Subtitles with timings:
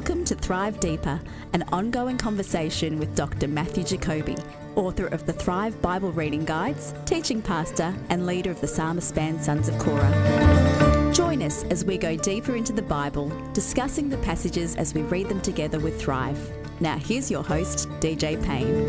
[0.00, 1.20] Welcome to Thrive Deeper,
[1.52, 3.46] an ongoing conversation with Dr.
[3.46, 4.34] Matthew Jacoby,
[4.74, 9.44] author of the Thrive Bible Reading Guides, teaching pastor, and leader of the Psalmist band
[9.44, 11.12] Sons of Korah.
[11.12, 15.28] Join us as we go deeper into the Bible, discussing the passages as we read
[15.28, 16.50] them together with Thrive.
[16.80, 18.88] Now, here's your host, DJ Payne.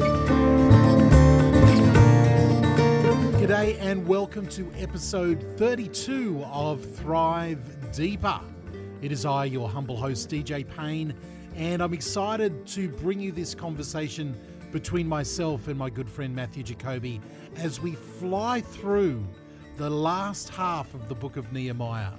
[3.37, 7.59] G'day and welcome to episode 32 of Thrive
[7.91, 8.39] Deeper.
[9.01, 11.15] It is I, your humble host, DJ Payne,
[11.55, 14.39] and I'm excited to bring you this conversation
[14.71, 17.19] between myself and my good friend Matthew Jacoby
[17.55, 19.25] as we fly through
[19.77, 22.11] the last half of the book of Nehemiah.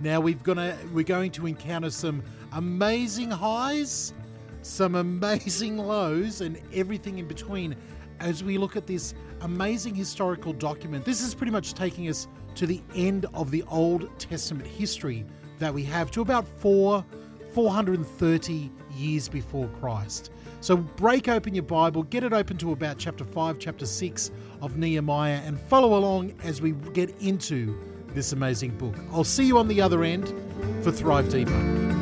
[0.00, 4.12] Now we've gonna we're going to encounter some amazing highs,
[4.60, 7.74] some amazing lows, and everything in between
[8.20, 11.06] as we look at this amazing historical document.
[11.06, 15.24] This is pretty much taking us to the end of the Old Testament history
[15.60, 17.04] that we have to about four,
[17.52, 20.30] 430 years before Christ.
[20.60, 24.76] So break open your Bible, get it open to about chapter 5, chapter 6 of
[24.76, 28.96] Nehemiah, and follow along as we get into this amazing book.
[29.12, 30.34] I'll see you on the other end
[30.82, 31.99] for Thrive Deeper.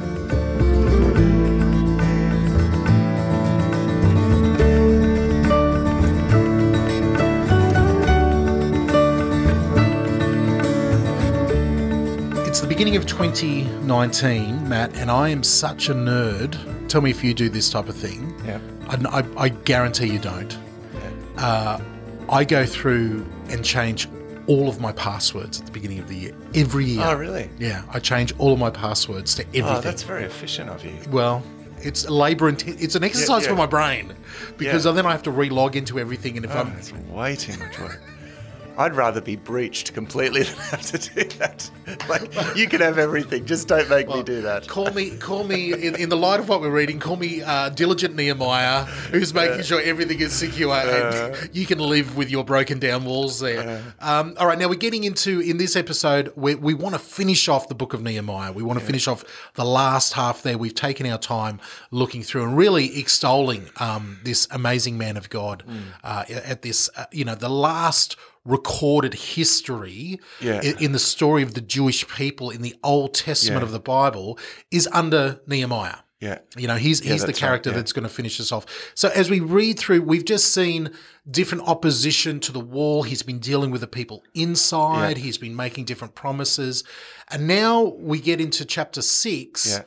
[12.78, 16.56] Beginning of 2019, Matt, and I am such a nerd.
[16.88, 18.32] Tell me if you do this type of thing.
[18.46, 18.60] Yeah.
[18.88, 20.56] I, I, I guarantee you don't.
[21.36, 21.80] Uh,
[22.28, 24.08] I go through and change
[24.46, 26.36] all of my passwords at the beginning of the year.
[26.54, 27.02] Every year.
[27.04, 27.50] Oh, really?
[27.58, 29.64] Yeah, I change all of my passwords to everything.
[29.64, 30.94] Oh, that's very efficient of you.
[31.10, 31.42] well,
[31.82, 33.48] it's labor and it's an exercise yeah.
[33.48, 34.14] for my brain
[34.56, 34.92] because Yeah.
[34.92, 37.76] then I have to re-log into everything, and if Oh, I'm it's way too much
[37.80, 38.00] work.
[38.78, 41.68] I'd rather be breached completely than have to do that.
[42.08, 44.68] Like, you can have everything, just don't make me do that.
[44.68, 45.72] Call me, call me.
[45.72, 49.62] In, in the light of what we're reading, call me uh, diligent Nehemiah, who's making
[49.62, 53.82] sure everything is secure and you can live with your broken down walls there.
[54.00, 56.32] Um, all right, now we're getting into in this episode.
[56.36, 58.52] We, we want to finish off the book of Nehemiah.
[58.52, 59.24] We want to finish off
[59.54, 60.56] the last half there.
[60.56, 61.58] We've taken our time
[61.90, 65.64] looking through and really extolling um, this amazing man of God
[66.04, 68.16] uh, at this, uh, you know, the last
[68.48, 70.60] recorded history yeah.
[70.62, 73.66] in, in, the story of the Jewish people in the Old Testament yeah.
[73.66, 74.38] of the Bible
[74.70, 75.96] is under Nehemiah.
[76.20, 76.38] Yeah.
[76.56, 77.80] You know, he's yeah, he's the character right, yeah.
[77.80, 78.66] that's going to finish us off.
[78.94, 80.90] So as we read through, we've just seen
[81.30, 83.04] different opposition to the wall.
[83.04, 85.24] He's been dealing with the people inside, yeah.
[85.24, 86.82] he's been making different promises.
[87.30, 89.80] And now we get into chapter 6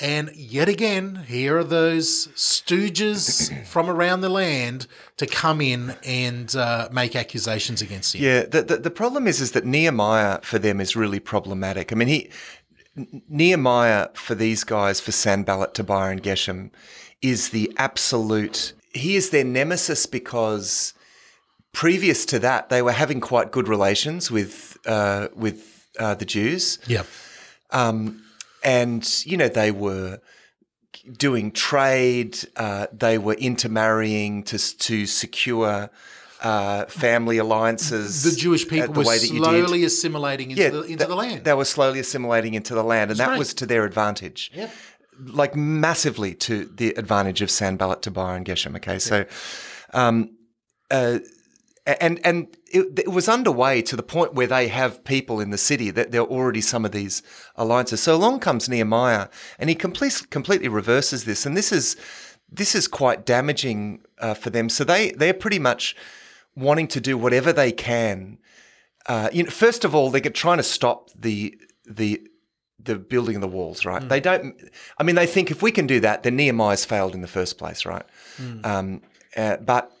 [0.00, 4.86] and yet again, here are those stooges from around the land
[5.18, 8.24] to come in and uh, make accusations against him.
[8.24, 11.92] Yeah, the, the, the problem is is that Nehemiah for them is really problematic.
[11.92, 12.30] I mean, he
[13.28, 16.70] Nehemiah for these guys, for Sanballat, Tobiah, and Geshem,
[17.22, 18.72] is the absolute.
[18.92, 20.94] He is their nemesis because
[21.72, 26.78] previous to that, they were having quite good relations with uh, with uh, the Jews.
[26.86, 27.06] Yep.
[27.70, 28.22] Um,
[28.62, 30.20] and you know they were
[31.16, 32.38] doing trade.
[32.56, 35.90] Uh, they were intermarrying to to secure
[36.42, 38.22] uh, family alliances.
[38.22, 39.44] The Jewish people the were way that you did.
[39.44, 41.44] slowly assimilating into, Yeah, the, into the land.
[41.44, 43.38] They were slowly assimilating into the land, and that right.
[43.38, 44.50] was to their advantage.
[44.54, 44.70] Yep.
[45.22, 48.74] Like massively to the advantage of Sanballat, Tobiah, and Geshem.
[48.76, 49.26] Okay, so,
[49.92, 50.30] um,
[50.90, 51.18] uh,
[52.00, 55.58] and and it, it was underway to the point where they have people in the
[55.58, 57.22] city that there are already some of these
[57.56, 58.02] alliances.
[58.02, 59.28] So along comes Nehemiah,
[59.58, 61.96] and he completely completely reverses this, and this is
[62.50, 64.68] this is quite damaging uh, for them.
[64.68, 65.96] So they they're pretty much
[66.56, 68.38] wanting to do whatever they can.
[69.06, 72.26] Uh, you know, first of all, they're trying to stop the the
[72.78, 74.02] the building of the walls, right?
[74.08, 74.56] They don't.
[74.98, 77.58] I mean, they think if we can do that, then Nehemiah's failed in the first
[77.58, 78.04] place, right?
[78.64, 79.02] Um,
[79.36, 79.92] uh, but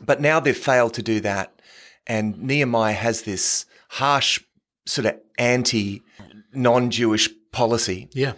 [0.00, 1.60] but now they've failed to do that,
[2.06, 4.40] and Nehemiah has this harsh
[4.86, 6.02] sort of anti
[6.52, 8.32] non-Jewish policy, yeah.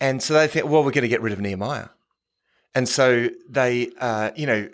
[0.00, 1.88] and so they think, well, we're going to get rid of Nehemiah,
[2.74, 4.68] and so they, uh, you know.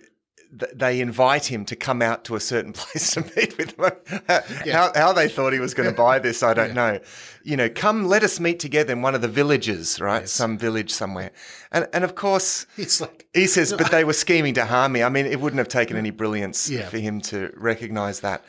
[0.58, 3.92] Th- They invite him to come out to a certain place to meet with them.
[4.72, 6.98] how, how they thought he was going to buy this, I don't know.
[7.42, 10.28] You know, come, let us meet together in one of the villages, right?
[10.28, 11.30] Some village somewhere.
[11.72, 15.02] And and of course, It's like he says, but they were scheming to harm me.
[15.02, 16.88] I mean, it wouldn't have taken any brilliance Yeah.
[16.88, 18.44] for him to recognize that.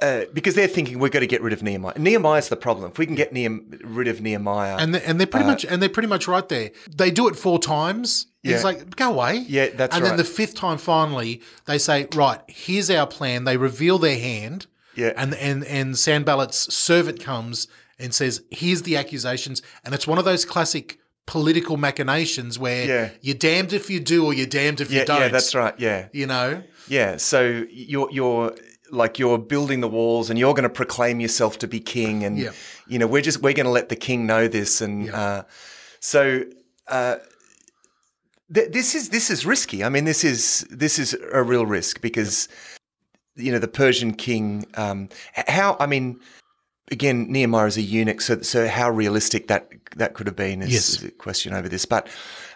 [0.00, 1.96] Uh, because they're thinking we've got to get rid of Nehemiah.
[1.96, 2.90] Nehemiah's the problem.
[2.90, 5.80] If we can get Nehem- rid of Nehemiah, and they, and they're pretty much and
[5.80, 6.72] they're pretty much right there.
[6.92, 8.26] They do it four times.
[8.42, 9.44] It's Uh, like go away.
[9.48, 13.56] Yeah, that's And then the fifth time, finally, they say, "Right, here's our plan." They
[13.56, 14.66] reveal their hand.
[14.96, 15.12] Yeah.
[15.16, 20.24] And and and Sanballat's servant comes and says, "Here's the accusations," and it's one of
[20.24, 23.08] those classic political machinations where Yeah.
[23.20, 25.20] you're damned if you do or you're damned if Yeah, you don't.
[25.20, 25.74] yeah, that's right.
[25.78, 26.64] Yeah, You know?
[26.88, 27.16] yeah.
[27.18, 28.56] So you're you're
[28.92, 32.38] like you're building the walls, and you're going to proclaim yourself to be king, and
[32.38, 32.50] Yeah.
[32.86, 35.42] you know we're just we're going to let the king know this, and uh,
[36.00, 36.44] so.
[36.88, 37.16] Uh,
[38.52, 39.82] th- this is this is risky.
[39.84, 42.48] I mean, this is this is a real risk because
[43.36, 44.66] you know the Persian king.
[44.74, 45.08] Um,
[45.46, 46.20] how I mean,
[46.90, 50.72] again, Nehemiah is a eunuch, so so how realistic that that could have been is,
[50.72, 50.88] Yes.
[50.90, 51.86] is a question over this.
[51.86, 52.08] But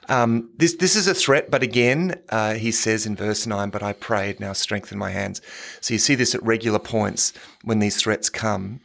[0.08, 1.50] um, this this is a threat.
[1.50, 5.40] But again, uh, he says in verse nine, "But I prayed, now strengthen my hands."
[5.80, 7.32] So you see this at regular points
[7.64, 8.80] when these threats come.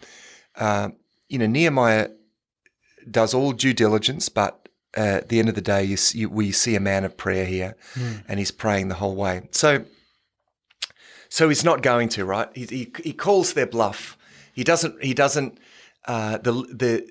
[0.56, 0.90] Uh,
[1.30, 2.10] you know, Nehemiah
[3.10, 6.52] does all due diligence, but uh, at the end of the day, you see, we
[6.52, 7.76] see a man of prayer here,
[8.28, 9.48] and he's praying the whole way.
[9.52, 9.86] So,
[11.30, 12.50] so he's not going to right.
[12.54, 14.18] He, he, he calls their bluff.
[14.54, 15.02] He doesn't.
[15.02, 15.58] He doesn't.
[16.06, 17.08] Uh, the the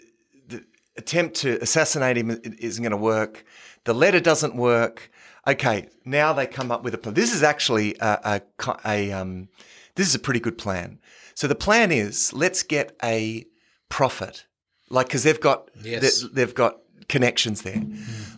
[0.48, 0.64] the
[0.96, 3.44] attempt to assassinate him isn't going to work.
[3.90, 5.10] The letter doesn't work.
[5.48, 7.14] Okay, now they come up with a plan.
[7.14, 9.48] This is actually a, a, a um,
[9.96, 11.00] this is a pretty good plan.
[11.34, 13.46] So the plan is let's get a
[13.88, 14.46] prophet,
[14.90, 16.02] like because they've got Yes.
[16.22, 16.76] they- they've got
[17.08, 17.82] connections there.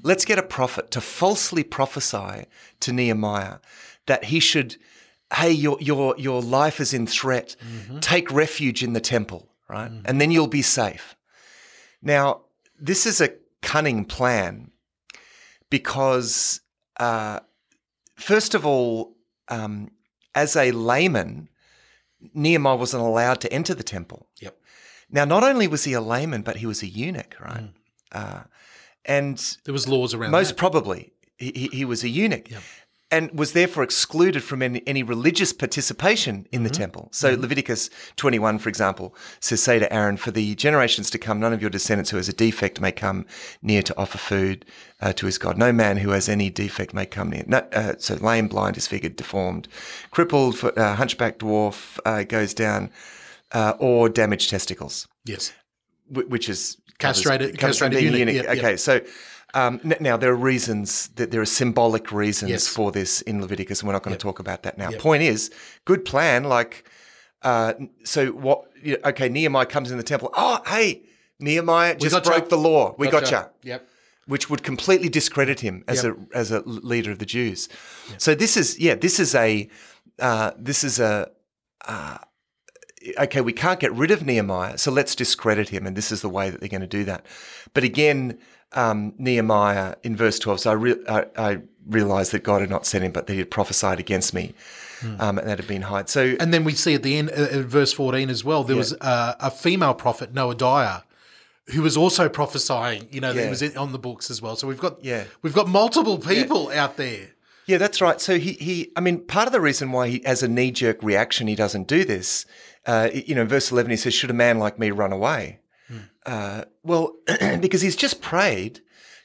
[0.03, 2.47] Let's get a prophet to falsely prophesy
[2.81, 3.59] to Nehemiah
[4.07, 4.77] that he should,
[5.35, 7.57] hey, your your your life is in threat.
[8.01, 11.15] Take refuge in the temple, right, and then you'll be safe.
[12.01, 12.25] Now,
[12.81, 14.71] this is a cunning plan
[15.77, 16.61] because,
[17.01, 17.41] uh,
[18.17, 19.17] first of all,
[19.49, 19.91] um,
[20.35, 21.49] as a layman,
[22.35, 24.29] Nehemiah wasn't allowed to enter the temple.
[24.41, 24.55] Yep.
[25.11, 27.71] Now, not only was he a layman, but he was a eunuch, right?
[28.13, 28.43] Uh,
[29.05, 30.57] and There was laws around most that.
[30.59, 32.49] probably he, he- he was a eunuch
[33.13, 36.81] and was therefore excluded from any, any religious participation in the Mm-hmm.
[36.83, 37.09] temple.
[37.13, 41.53] So Leviticus 21, for example, says, Say to Aaron, for the generations to come, none
[41.53, 43.27] of your descendants who has a defect may come
[43.61, 44.65] near to offer food
[45.03, 45.59] uh, to his God.
[45.59, 47.45] No man who has any defect may come near.
[47.47, 49.69] No, uh, so lame, blind, disfigured, deformed,
[50.11, 52.91] crippled, uh, hunchback dwarf uh, goes down,
[53.53, 55.53] uh, or damaged testicles yes.
[56.09, 58.35] wh- which is Castrated- covers- covers castrated eunuch, eunuch.
[58.47, 58.59] yeah, yeah.
[58.61, 59.01] Okay, so
[59.55, 62.69] um, n- now there are reasons that there are symbolic reasons Yes.
[62.69, 64.21] for this in Leviticus, and we're not going Yep.
[64.21, 64.91] to talk about that now.
[64.91, 65.01] Yep.
[65.01, 65.51] Point is,
[65.85, 66.45] good plan.
[66.45, 66.85] Like,
[67.43, 68.65] uh, so what?
[68.83, 70.31] You know, okay, Nehemiah comes in the temple.
[70.37, 71.03] Oh, hey,
[71.41, 72.31] Nehemiah just gotcha.
[72.31, 72.95] broke the law.
[72.99, 73.51] We gotcha.
[73.63, 73.89] Yep.
[74.27, 76.17] Which would completely discredit him as Yep.
[76.33, 77.69] a as a leader of the Jews.
[78.19, 79.69] So this is yeah, this is a
[80.21, 81.31] uh, this is a
[83.19, 86.29] okay, we can't get rid of Nehemiah, so let's discredit him, and this is the
[86.29, 87.27] way that they're going to do that.
[87.75, 88.39] But again,
[88.75, 92.87] um, Nehemiah in verse 12, so I, re- I, I realized that God had not
[92.87, 94.55] sent him, but that he had prophesied against me,
[95.19, 96.09] um, and that had been hid.
[96.09, 98.77] So, And then we see at the end, uh, uh, verse 14 as well, there
[98.77, 101.03] was uh, a female prophet, Noadiah,
[101.75, 103.51] who was also prophesying, you know, that Yeah.
[103.51, 104.57] was in, on the books as well.
[104.57, 105.25] So we've got Yeah.
[105.43, 107.29] we've got multiple people out there.
[107.67, 108.21] yeah, that's right.
[108.21, 111.03] So he, he, I mean, part of the reason why he, as a knee jerk
[111.03, 112.47] reaction, he doesn't do this,
[112.87, 115.61] uh, you know, in verse 11, he says, Should a man like me run away?
[116.25, 117.15] Uh, well,
[117.61, 118.81] because he's just prayed,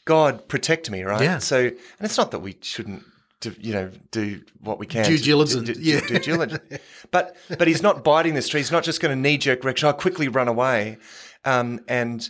[0.06, 1.22] God protect me, right?
[1.22, 1.38] Yeah.
[1.38, 3.04] So, and it's not that we shouldn't,
[3.40, 6.00] do, you know, do what we can, Due diligence, do, do- yeah.
[6.02, 6.60] due diligence.
[7.12, 8.60] but but he's not biting this tree.
[8.62, 9.88] He's not just going to knee jerk reaction.
[9.88, 10.98] I'll quickly run away,
[11.46, 12.28] um, and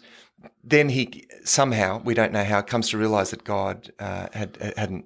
[0.63, 5.05] then he somehow we don't know how comes to realize that God uh, had hadn't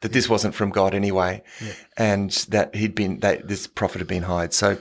[0.00, 1.42] that this wasn't from God anyway,
[1.98, 4.54] and that he'd been that this prophet had been hired.
[4.54, 4.78] So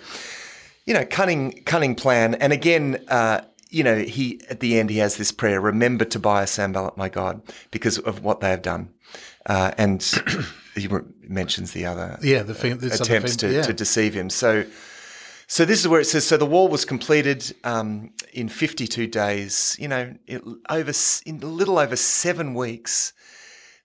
[0.85, 2.35] you know, cunning, cunning plan.
[2.35, 3.41] And again, uh,
[3.73, 7.41] you know, he at the end he has this prayer: "Remember Tobias, Sanballat, my God,
[7.71, 8.89] because of what they have done."
[9.45, 10.01] Uh, and
[10.75, 10.87] he
[11.27, 13.61] mentions the other Yeah, the fem- this other attempts fem- to, yeah.
[13.63, 14.29] to deceive him.
[14.29, 14.65] So,
[15.47, 19.75] so this is where it says: "So the wall was completed um, in fifty-two days."
[19.79, 20.93] You know, it, over
[21.25, 23.13] in a little over seven weeks.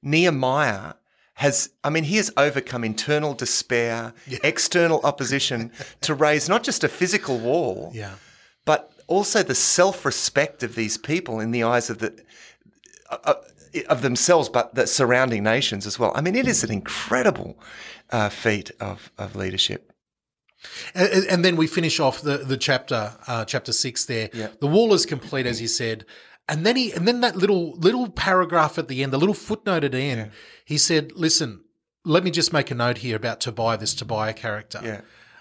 [0.03, 0.95] Nehemiah
[1.35, 4.13] has, I mean, he has overcome internal despair,
[4.45, 8.15] external opposition to raise not just a physical wall, Yeah.
[8.65, 12.13] but also the self-respect of these people in the eyes of the
[13.11, 13.35] uh,
[13.89, 16.13] of themselves, but the surrounding nations as well.
[16.15, 17.59] I mean, it is an incredible
[18.11, 19.93] uh, feat of of leadership.
[20.95, 24.05] And, and then we finish off the the chapter, uh, chapter six.
[24.05, 24.49] There, Yeah.
[24.61, 26.05] the wall is complete, as you said,
[26.49, 29.85] and then he and then that little little paragraph at the end, the little footnote
[29.85, 30.31] at the end.
[30.65, 31.61] He said, "Listen,
[32.05, 35.01] let me just make a note here about Tobiah, this Tobiah character." Yeah,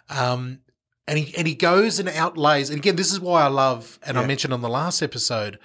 [0.10, 0.60] Um,
[1.08, 2.70] and he and he goes and outlays.
[2.70, 5.58] And again, this is why I love, and I mentioned on the last episode,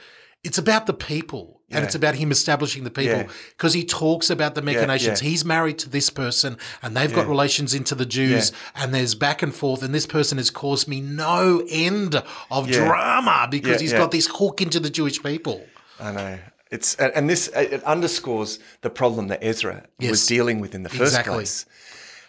[0.45, 1.59] it's about the people.
[1.75, 3.29] And it's about him establishing the people Yeah.
[3.57, 5.23] because he talks about the machinations.
[5.23, 5.29] yeah.
[5.31, 9.41] He's married to this person and they've got relations into the Jews and there's back
[9.43, 9.83] and forth.
[9.83, 12.85] And this person has caused me no end of Yeah.
[12.85, 13.99] drama because Yeah, he's yeah.
[14.01, 15.65] got this hook into the Jewish people.
[15.99, 16.39] I know.
[16.71, 20.11] It's and and this it underscores the problem that Ezra Yes.
[20.11, 21.33] was dealing with in the first Exactly.
[21.37, 21.65] place.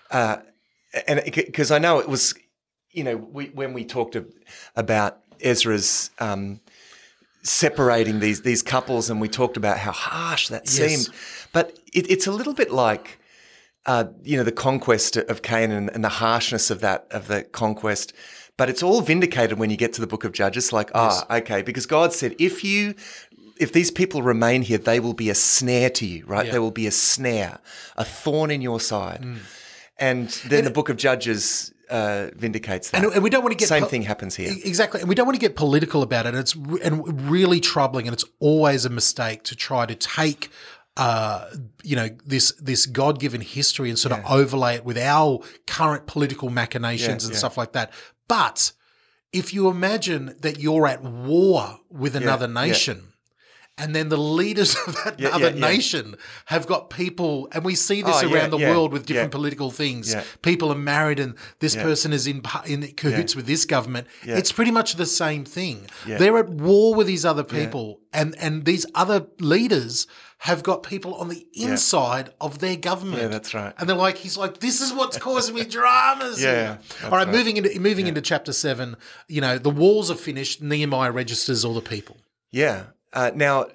[0.10, 0.38] Uh,
[1.06, 2.34] and because I know it was,
[2.94, 4.16] you know, we, when we talked
[4.76, 6.62] about Ezra's um,
[7.42, 10.74] separating these these couples, and we talked about how harsh that Yes.
[10.74, 11.10] seemed,
[11.52, 13.20] but it, it's a little bit like.
[13.86, 18.14] Uh, you know the conquest of Canaan and the harshness of that of the conquest,
[18.56, 20.72] but it's all vindicated when you get to the Book of Judges.
[20.72, 22.96] Like, ah, okay, because God said, if you,
[23.60, 26.46] if these people remain here, they will be a snare to you, right?
[26.46, 26.54] Yeah.
[26.54, 27.60] They will be a snare,
[27.98, 29.24] a thorn in your side.
[29.24, 29.38] Mm.
[29.98, 33.04] And then the Book of Judges uh, vindicates that.
[33.04, 34.52] And, and we don't want to get same po- thing happens here.
[34.66, 36.34] Exactly, and we don't want to get political about it.
[36.34, 40.50] It's re- and really troubling, and it's always a mistake to try to take,
[40.98, 41.46] uh,
[41.84, 46.08] you know, this this God given history and sort of overlay it with our current
[46.08, 47.40] political machinations Yeah, and yeah.
[47.40, 47.94] stuff like that.
[48.28, 48.74] But
[49.32, 52.66] if you imagine that you're at war with another yeah.
[52.66, 53.13] nation.
[53.76, 55.68] And then the leaders of that Yeah, other yeah, yeah.
[55.68, 56.16] nation
[56.46, 60.16] have got people, and we see this Oh, around the world with different political things.
[60.44, 64.08] People are married, and this person is in in cahoots with this government.
[64.24, 65.88] It's pretty much the same thing.
[66.06, 70.06] They're at war with these other people, and and these other leaders
[70.40, 73.22] have got people on the inside of their government.
[73.22, 73.74] Yeah, that's right.
[73.78, 76.44] And they're like, he's like, this is what's causing me dramas.
[76.44, 77.36] Yeah, here." All right, right.
[77.36, 78.98] moving into moving into chapter seven.
[79.28, 80.62] You know, the walls are finished.
[80.62, 82.18] Nehemiah registers all the people.
[82.52, 82.84] Yeah.
[83.14, 83.68] Uh, now,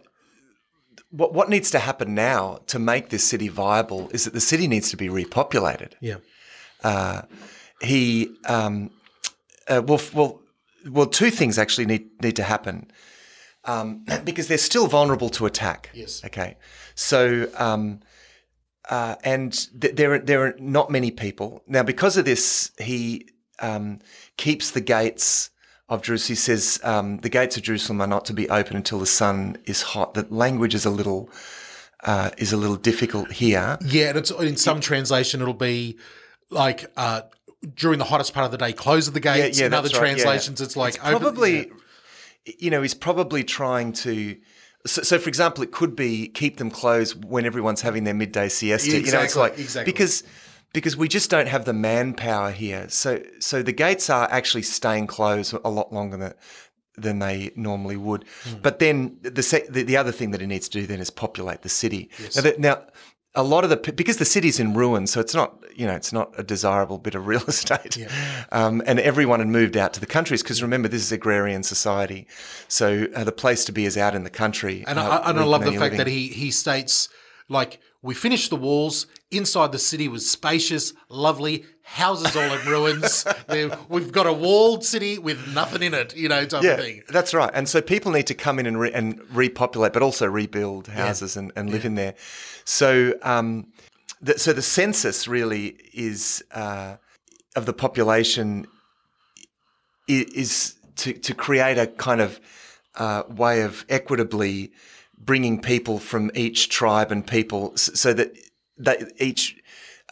[1.10, 4.68] what what needs to happen now to make this city viable is that the city
[4.68, 5.92] needs to be repopulated.
[6.00, 6.16] Yeah.
[7.80, 8.90] he um,
[9.68, 10.40] uh, well, well,
[10.90, 12.90] well, two things actually need need to happen
[13.64, 15.90] um, because they're still vulnerable to attack.
[15.94, 16.24] Yes.
[16.24, 16.56] Okay.
[16.94, 18.00] So, um,
[18.88, 22.72] uh, and th- there are, there are not many people now because of this.
[22.78, 23.28] He
[23.60, 24.00] um,
[24.36, 25.50] keeps the gates
[25.88, 26.34] of Jerusalem.
[26.34, 29.56] He says um, the gates of Jerusalem are not to be open until the sun
[29.64, 30.14] is hot.
[30.14, 31.30] That language is a little
[32.04, 33.78] uh, is a little difficult here.
[33.84, 35.98] Yeah, and it's in some translation it'll be
[36.50, 37.22] like uh,
[37.74, 39.58] during the hottest part of the day, close of the gates.
[39.58, 39.98] yeah, yeah, in other right, yeah.
[39.98, 41.70] translations, it's like open- probably
[42.58, 44.36] you know he's probably trying to
[44.86, 48.48] so, so for example it could be keep them closed when everyone's having their midday
[48.48, 49.92] siesta you know it's like exactly.
[49.92, 50.22] because
[50.72, 52.88] because we just don't have the manpower here.
[52.88, 56.34] So so the gates are actually staying closed a lot longer than
[56.96, 58.24] than they normally would.
[58.42, 58.58] Hmm.
[58.60, 61.10] but then the, sec- the the other thing that he needs to do then is
[61.10, 62.10] populate the city.
[62.34, 62.82] Now, that, now
[63.34, 66.12] a lot of the because the city's in ruins, so it's not you know it's
[66.12, 67.98] not a desirable bit of real estate,
[68.52, 72.26] um, and everyone had moved out to the countries because remember this is agrarian society,
[72.66, 74.84] so uh, the place to be is out in the country.
[74.86, 77.08] And, uh, I, and I love the fact any that he he states
[77.48, 79.06] like we finished the walls.
[79.30, 81.64] Inside the city was spacious, lovely.
[81.82, 83.26] Houses all in ruins.
[83.88, 87.02] We've got a walled city with nothing in it, you know, type yeah, of thing.
[87.08, 87.50] that's right.
[87.52, 91.36] And so people need to come in and, re- and repopulate, but also rebuild houses
[91.36, 92.14] and, and live in there.
[92.64, 93.72] So, um,
[94.20, 96.96] the, so the census really is uh,
[97.56, 98.66] of the population
[100.06, 102.40] is to, to create a kind of
[102.96, 104.72] uh, way of equitably
[105.20, 108.34] bringing people from each tribe and people so that
[109.18, 109.60] each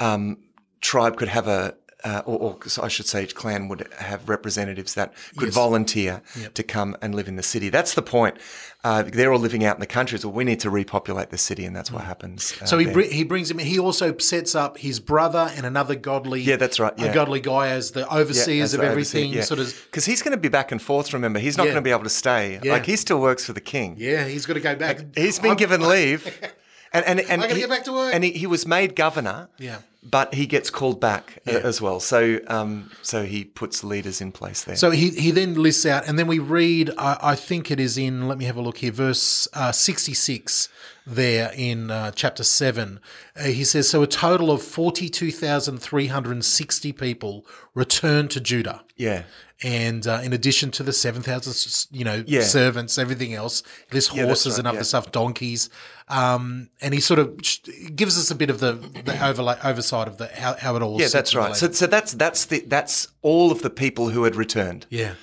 [0.00, 0.38] um,
[0.80, 1.74] tribe could have a
[2.08, 5.54] uh, or, or I should say each clan would have representatives that could Yes.
[5.54, 6.22] volunteer
[6.54, 7.68] to come and live in the city.
[7.68, 8.36] That's the point.
[8.84, 11.64] Uh, they're all living out in the country, so we need to repopulate the city,
[11.66, 12.52] and that's what happens.
[12.60, 12.68] uh, Mm.
[12.68, 13.58] So he br- he brings him.
[13.58, 16.40] He also sets up his brother and another godly.
[16.42, 17.12] Yeah, that's right, yeah.
[17.12, 19.42] godly guy as the overseers of everything.
[19.42, 19.66] Sort of.
[19.86, 21.12] because he's going to be back and forth.
[21.12, 21.72] Remember, he's not Yeah.
[21.72, 22.60] going to be able to stay.
[22.62, 22.72] Yeah.
[22.74, 23.96] Like he still works for the king.
[23.98, 25.00] Yeah, he's got to go back.
[25.16, 26.22] He's been I'm- given leave,
[26.92, 28.14] and and and I gotta he- get back to work.
[28.14, 29.48] And he, he was made governor.
[29.58, 29.78] Yeah.
[30.10, 31.58] But he gets called back uh, Yeah.
[31.58, 31.98] as well.
[32.00, 34.76] So um, so he puts leaders in place there.
[34.76, 37.98] So he, he then lists out, and then we read, I, I think it is
[37.98, 40.68] in, let me have a look here, verse uh, 66
[41.06, 42.98] there in uh, chapter 7.
[43.36, 48.82] Uh, he says, So a total of 42,360 people returned to Judah.
[48.96, 49.22] yeah,
[49.62, 52.42] And uh, in addition to the 7,000, you know, Yeah.
[52.42, 54.82] servants, everything else, there's that's horses right, and other yeah.
[54.82, 55.70] stuff, donkeys.
[56.08, 57.36] Um, and he sort of
[57.94, 61.00] gives us a bit of the, the overlay, oversight of the how, how it all
[61.00, 61.54] yeah, that's right.
[61.56, 64.86] So so that's that's the that's all of the people who had returned.
[64.90, 65.14] yeah.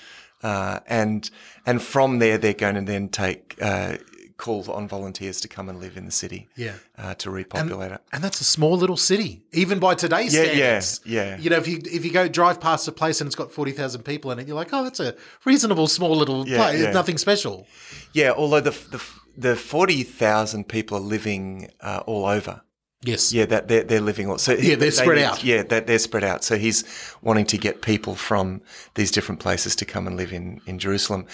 [0.41, 1.29] uh, and
[1.65, 3.95] and from there they're going to then take uh,
[4.37, 6.47] call on volunteers to come and live in the city.
[6.55, 6.73] Yeah.
[6.97, 8.01] uh, to repopulate it.
[8.11, 11.01] And that's a small little city, even by today's Yeah, yeah, standards.
[11.05, 11.37] yeah.
[11.37, 13.71] You know, if you if you go drive past a place and it's got forty
[13.71, 16.81] thousand people in it, you're like, oh, that's a reasonable small little Yeah, place.
[16.81, 16.91] yeah.
[16.91, 17.67] Nothing special.
[18.13, 19.01] Yeah, although the the
[19.37, 22.61] the forty thousand people are living uh, all over.
[23.05, 23.33] Yes.
[23.33, 24.37] Yeah, that they're, they're living all.
[24.37, 25.43] So Yeah, they're they spread out.
[25.43, 26.43] Yeah, they're, they're spread out.
[26.45, 26.85] So he's
[27.21, 28.61] wanting to get people from
[28.95, 31.25] these different places to come and live in in Jerusalem.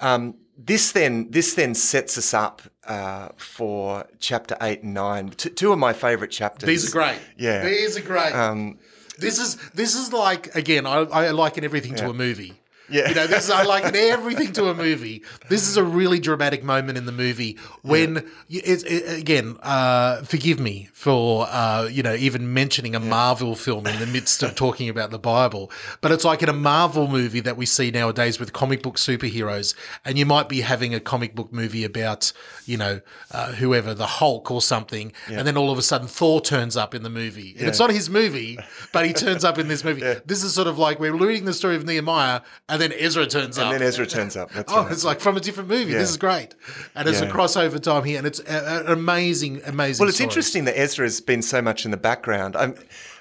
[0.00, 5.30] Um, this then this then sets us up uh, for chapter eight and nine.
[5.30, 6.66] T- two of my favorite chapters.
[6.66, 7.18] These are great.
[7.36, 7.64] Yeah.
[7.64, 8.32] These are great.
[8.32, 8.78] Um,
[9.18, 12.54] this is this is like again, I, I liken everything to a movie.
[12.88, 13.08] Yeah.
[13.08, 15.22] You know, this is I liken everything to a movie.
[15.48, 20.22] This is a really dramatic moment in the movie when you, it's it, again, uh,
[20.22, 24.54] forgive me for uh, you know even mentioning a Marvel film in the midst of
[24.54, 28.38] talking about the Bible, but it's like in a Marvel movie that we see nowadays
[28.38, 29.74] with comic book superheroes,
[30.04, 32.32] and you might be having a comic book movie about
[32.66, 33.00] you know
[33.32, 36.94] uh, whoever the Hulk or something, and then all of a sudden Thor turns up
[36.94, 38.58] in the movie, and it's not his movie,
[38.92, 40.02] but he turns up in this movie.
[40.26, 43.58] This is sort of like we're reading the story of Nehemiah, and then Ezra turns
[43.58, 43.64] up.
[43.66, 44.50] and then Ezra turns up.
[44.52, 44.92] That's Oh, right.
[44.92, 45.92] it's like from a different movie.
[45.92, 46.54] This is great,
[46.94, 50.02] and it's a crossover time here, and it's an amazing, amazing.
[50.02, 50.28] Well, it's story.
[50.28, 52.74] interesting that Ezra has been so much in the background um,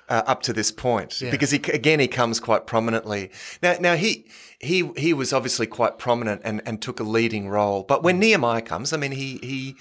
[0.10, 1.32] uh, up to this point Yeah.
[1.32, 3.32] because he again he comes quite prominently.
[3.64, 4.26] Now, now he
[4.60, 7.84] he he was obviously quite prominent and, and took a leading role.
[7.84, 9.76] But when Nehemiah comes, I mean, he he,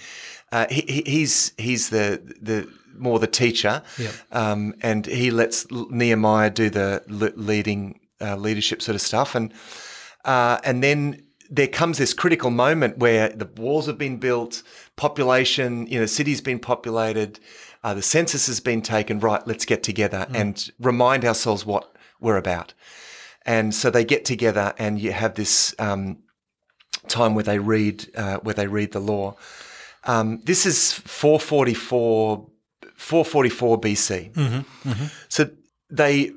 [0.51, 2.67] uh, he he- he's he's the the
[2.97, 4.11] more the teacher, Yeah.
[4.31, 7.03] um, and he lets Nehemiah do the
[7.35, 9.53] leading uh, leadership sort of stuff, and
[10.23, 14.63] uh, and then there comes this critical moment where the walls have been built,
[14.95, 17.39] population, you know, city's been populated,
[17.83, 19.19] uh, the census has been taken.
[19.19, 22.73] Right, let's get together and remind ourselves what we're about.
[23.45, 26.17] And so they get together, and you have this um,
[27.07, 29.35] time where they read uh, where they read the law.
[30.05, 32.47] Um, this is 444,
[32.95, 34.65] 444 BC.
[35.29, 35.49] So
[35.89, 36.31] they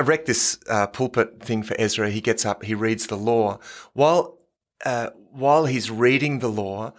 [0.00, 2.10] erect this uh, pulpit thing for Ezra.
[2.10, 3.58] He gets up, he reads the law.
[3.92, 4.38] While
[4.84, 6.92] uh, while he's reading the law,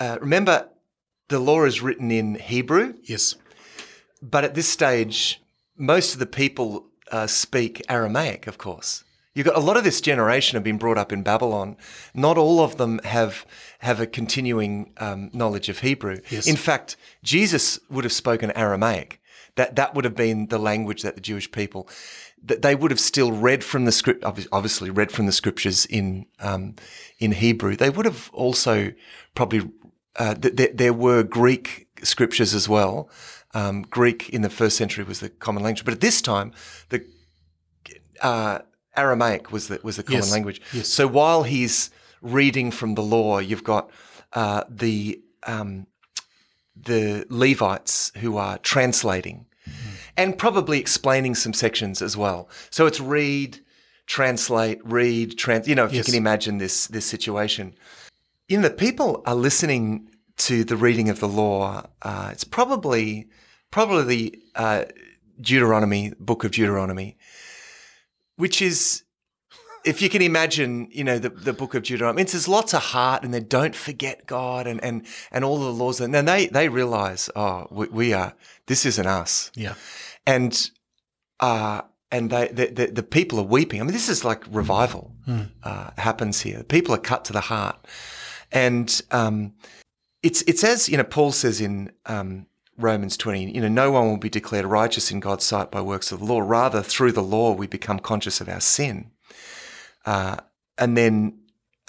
[0.00, 0.68] uh, remember
[1.28, 3.36] the law is written in Hebrew, Yes.
[4.20, 5.40] but at this stage,
[5.76, 8.46] most of the people uh, speak Aramaic.
[8.46, 9.04] Of course,
[9.38, 11.76] You've got a lot of this generation have been brought up in Babylon.
[12.12, 13.46] Not all of them have
[13.78, 16.18] have a continuing um, knowledge of Hebrew.
[16.28, 16.48] Yes.
[16.48, 19.20] In fact, Jesus would have spoken Aramaic.
[19.58, 21.82] That that would have been the language that the Jewish people
[22.46, 24.24] that they would have still read from the script.
[24.52, 26.74] Obviously, read from the scriptures in um,
[27.18, 27.74] in Hebrew.
[27.76, 28.92] They would have also
[29.34, 29.62] probably
[30.16, 33.10] uh, th- th- there were Greek scriptures as well.
[33.54, 36.52] Um, Greek in the first century was the common language, but at this time,
[36.90, 37.00] the
[38.22, 38.60] uh,
[38.96, 40.32] Aramaic was the was the common Yes.
[40.32, 40.60] language.
[40.72, 40.88] Yes.
[40.88, 41.90] So while he's
[42.22, 43.90] reading from the law, you've got
[44.32, 45.86] uh, the um,
[46.76, 49.46] the Levites who are translating
[50.18, 52.50] and probably explaining some sections as well.
[52.70, 53.60] So it's read,
[54.06, 55.66] translate, read, trans.
[55.68, 55.98] You know, if Yes.
[56.06, 57.74] you can imagine this this situation,
[58.48, 60.10] you know, the people are listening
[60.48, 61.86] to the reading of the law.
[62.02, 63.28] Uh, it's probably
[63.70, 64.84] probably the uh,
[65.40, 67.16] Deuteronomy, book of Deuteronomy,
[68.36, 69.04] which is.
[69.84, 72.82] If you can imagine, you know, the, the book of Deuteronomy, it's, there's lots of
[72.82, 76.00] heart and they don't forget God and, and, and all the laws.
[76.00, 78.34] And then they, they realize, oh, we, we are,
[78.66, 79.74] this isn't us Yeah.
[80.28, 80.70] And
[81.40, 81.80] uh,
[82.12, 83.80] and they, the, the the people are weeping.
[83.80, 85.16] I mean, this is like revival
[85.64, 86.62] uh, happens here.
[86.62, 87.86] People are cut to the heart,
[88.52, 89.54] and um,
[90.22, 93.50] it's it's as you know Paul says in um, Romans twenty.
[93.50, 96.26] You know, no one will be declared righteous in God's sight by works of the
[96.26, 96.40] law.
[96.40, 99.10] Rather, through the law, we become conscious of our sin.
[100.04, 100.36] Uh,
[100.76, 101.38] and then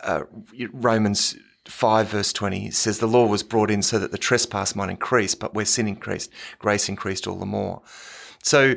[0.03, 0.23] uh,
[0.71, 4.89] Romans 5 verse 20 says the law was brought in so that the trespass might
[4.89, 7.81] increase, but where sin increased, grace increased all the more.
[8.49, 8.75] So,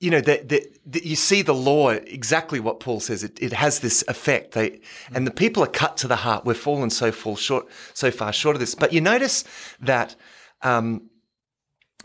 [0.00, 3.22] you know, that you see the law exactly what Paul says.
[3.22, 4.52] It, it has this effect.
[4.52, 4.80] They
[5.14, 6.44] and the people are cut to the heart.
[6.44, 8.74] We're fallen so fall short, so far short of this.
[8.74, 9.44] But you notice
[9.80, 10.16] that
[10.62, 11.10] um,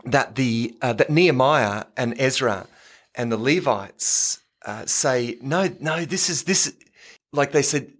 [0.04, 2.66] that the uh, that Nehemiah and Ezra
[3.14, 6.74] and the Levites uh, say, no, no, this is this,
[7.32, 7.92] like they said,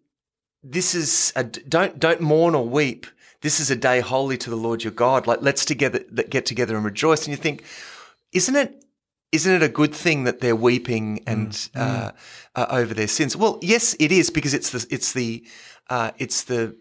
[0.63, 3.07] this is a, don't don't mourn or weep.
[3.43, 5.27] This is a day holy to the Lord your God.
[5.27, 7.27] Like let's together get together and rejoice.
[7.27, 7.65] And you think,
[8.33, 8.84] isn't it?
[9.35, 12.11] Isn't it a good thing that they're weeping and uh,
[12.55, 13.37] uh, over their sins?
[13.37, 15.45] Well, yes, it is because it's the it's the
[15.91, 16.77] uh, it's the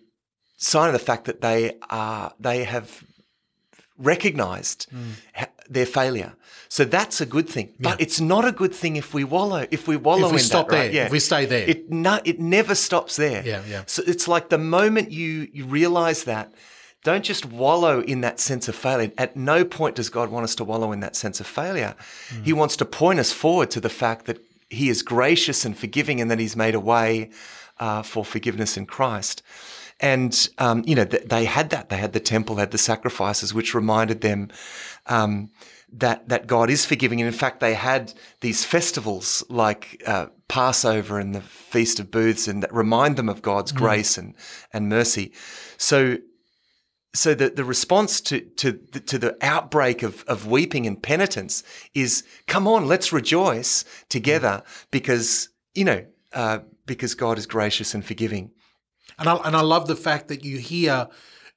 [0.57, 3.03] sign of the fact that they are they have
[3.97, 4.87] recognized
[5.33, 6.33] ha- their failure.
[6.69, 7.73] So that's a good thing.
[7.79, 10.43] But it's not a good thing if we wallow if we wallow If we in
[10.43, 10.91] stop that, right?
[10.91, 11.69] there, if we stay there.
[11.69, 13.43] It no, it never stops there.
[13.45, 13.83] Yeah, yeah.
[13.85, 16.53] So it's like the moment you you realize that
[17.03, 19.11] don't just wallow in that sense of failure.
[19.17, 21.95] At no point does God want us to wallow in that sense of failure.
[22.29, 22.45] Mm.
[22.45, 24.39] He wants to point us forward to the fact that
[24.69, 27.29] He is gracious and forgiving and that He's made a way
[27.79, 29.43] uh, for forgiveness in Christ.
[29.99, 31.89] And, um, you know, th- they had that.
[31.89, 34.49] They had the temple, had the sacrifices, which reminded them
[35.07, 35.49] um,
[35.93, 37.21] that that God is forgiving.
[37.21, 42.47] And in fact, they had these festivals like uh, Passover and the Feast of Booths,
[42.47, 44.35] and that remind them of God's grace and
[44.71, 45.31] and mercy.
[45.77, 46.17] So.
[47.15, 51.63] So the, the response to, to, the, to the outbreak of, of weeping and penitence
[51.93, 58.04] is, come on, let's rejoice together because, you know, uh, because God is gracious and
[58.04, 58.49] forgiving.
[59.19, 61.08] And I, and I love the fact that you hear,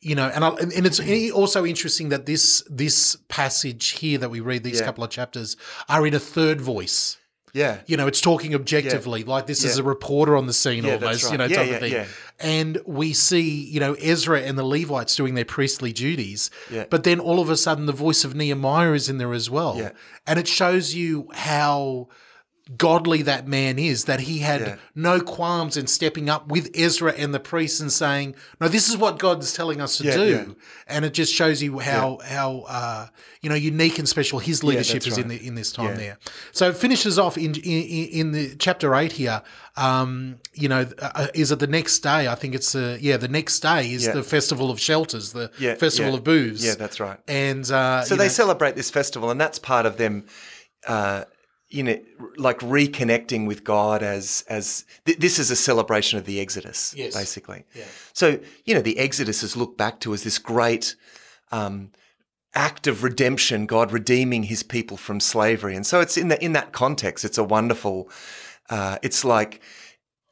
[0.02, 1.00] you know, and I, and it's
[1.32, 4.84] also interesting that this this passage here that we read these Yeah.
[4.84, 5.56] couple of chapters
[5.88, 7.16] are in a third voice.
[7.56, 7.78] Yeah.
[7.86, 11.32] You know, it's talking objectively, like this is a reporter on the scene Yeah, almost,
[11.32, 11.92] you know, Yeah, type yeah, of thing.
[11.92, 12.06] yeah.
[12.38, 16.84] And we see, you know, Ezra and the Levites doing their priestly duties, Yeah.
[16.90, 19.76] but then all of a sudden the voice of Nehemiah is in there as well.
[19.78, 19.90] Yeah.
[20.26, 22.08] And it shows you how
[22.76, 24.76] godly that man is that he had Yeah.
[24.94, 28.96] no qualms in stepping up with Ezra and the priests and saying, "No, this is
[28.96, 30.44] what God is telling us to Yeah, do." yeah.
[30.88, 33.06] And it just shows you how how uh,
[33.40, 36.18] you know unique and special his leadership is in the in this time there.
[36.52, 39.42] So it finishes off in in, in the chapter eight here.
[39.76, 42.26] Um, you know, uh, is it the next day?
[42.28, 45.48] I think it's uh, yeah, the next day is the festival of shelters, the
[45.78, 46.64] festival of booths.
[46.64, 47.18] Yeah, that's right.
[47.28, 50.24] And uh, So they know, celebrate this festival, and that's part of them,
[50.86, 51.24] uh,
[51.68, 51.98] you know,
[52.36, 57.14] like reconnecting with God as as th- this is a celebration of the Exodus, Yes.
[57.14, 57.64] basically.
[57.74, 57.84] Yeah.
[58.12, 60.96] So you know, the Exodus is looked back to as this great.
[61.52, 61.92] Um,
[62.54, 66.54] act of redemption god redeeming his people from slavery and so it's in the in
[66.54, 68.08] that context it's a wonderful
[68.70, 69.60] uh, it's like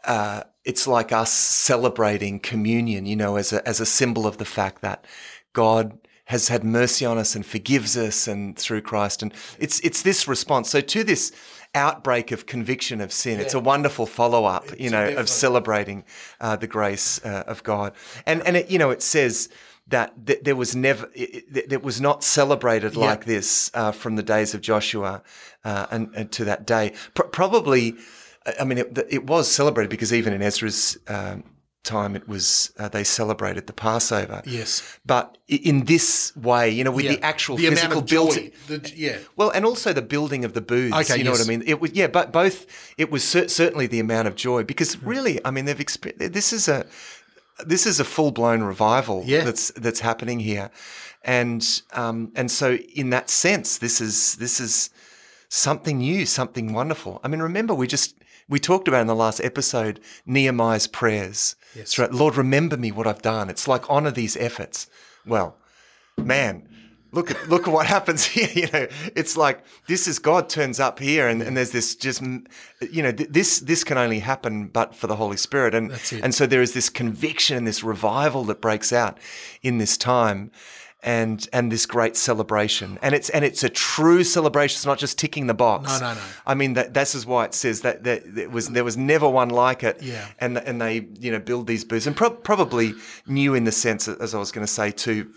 [0.06, 4.44] uh, it's like us celebrating communion, you know, as a, as a symbol of the
[4.44, 5.04] fact that
[5.52, 9.22] God has had mercy on us and forgives us and through Christ.
[9.22, 10.70] And it's, it's this response.
[10.70, 11.32] So to this
[11.74, 16.04] outbreak of conviction of sin, it's a wonderful follow up, you know, of celebrating
[16.40, 17.92] uh, the grace uh, of God.
[18.26, 19.48] And, and it, you know, it says,
[19.88, 23.00] that th- there was never, it, it, was not celebrated Yeah.
[23.04, 25.22] like this uh, from the days of Joshua
[25.62, 26.94] uh, and, and to that day.
[27.12, 27.94] Pro- probably,
[28.46, 31.44] I- I mean, it, it was celebrated because even in Ezra's um,
[31.84, 34.42] time, it was uh, they celebrated the Passover.
[34.46, 37.12] yes, But in this way, you know, with Yeah.
[37.16, 38.52] the actual the physical amount of joy, building.
[38.68, 40.96] the- yeah, Well, and also the building of the booths.
[40.96, 41.62] Okay, you know what I mean?
[41.66, 42.66] It was yeah, but both.
[42.98, 46.32] It was cer- certainly the amount of joy because really, I mean, they've experienced.
[46.32, 46.86] This is a
[47.64, 49.44] this is a full blown revival Yeah.
[49.44, 50.70] that's that's happening here,
[51.22, 54.90] and um and so in that sense, this is this is
[55.48, 57.20] something new, something wonderful.
[57.22, 58.14] I mean, remember we just
[58.48, 61.56] we talked about in the last episode Nehemiah's prayers.
[61.74, 61.98] Yes.
[61.98, 63.50] Right, Lord, remember me what I've done.
[63.50, 64.86] It's like honor these efforts.
[65.26, 65.56] Well,
[66.16, 66.68] man,
[67.14, 68.48] look at look at what happens here.
[68.52, 72.22] You know, it's like this is God turns up here, and, and there's this just
[72.90, 76.34] you know th- this this can only happen but for the Holy Spirit, and and
[76.34, 79.18] so there is this conviction and this revival that breaks out
[79.62, 80.50] in this time.
[81.06, 84.76] And and this great celebration, and it's and it's a true celebration.
[84.78, 86.00] It's not just ticking the box.
[86.00, 86.20] No, no, no.
[86.46, 89.28] I mean that this is why it says that, that it was there was never
[89.28, 90.02] one like it.
[90.02, 90.26] Yeah.
[90.40, 92.94] And and they you know build these booths and pro- probably
[93.26, 95.30] new in the sense as I was going to say too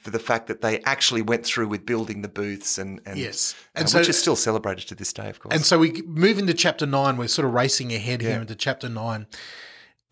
[0.00, 3.54] for the fact that they actually went through with building the booths and, and Yes.
[3.76, 5.54] uh, And so- which is still celebrated to this day, of course.
[5.54, 7.16] And so we move into chapter nine.
[7.16, 9.28] We're sort of racing ahead here into chapter nine,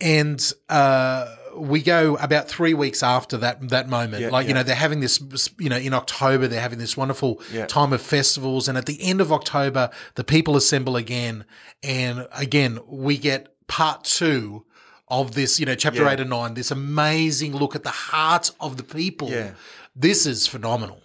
[0.00, 4.22] and uh, we go about three weeks after that that moment.
[4.22, 5.20] Yeah, like you know, they're having this.
[5.58, 7.66] You know, in October they're having this wonderful Yeah.
[7.66, 11.44] time of festivals, and at the end of October the people assemble again,
[11.82, 14.64] and again we get part two.
[15.12, 16.10] Of this, you know, chapter Yeah.
[16.12, 19.28] eight and nine, this amazing look at the heart of the people.
[19.28, 19.54] Yeah.
[19.96, 21.02] This is phenomenal.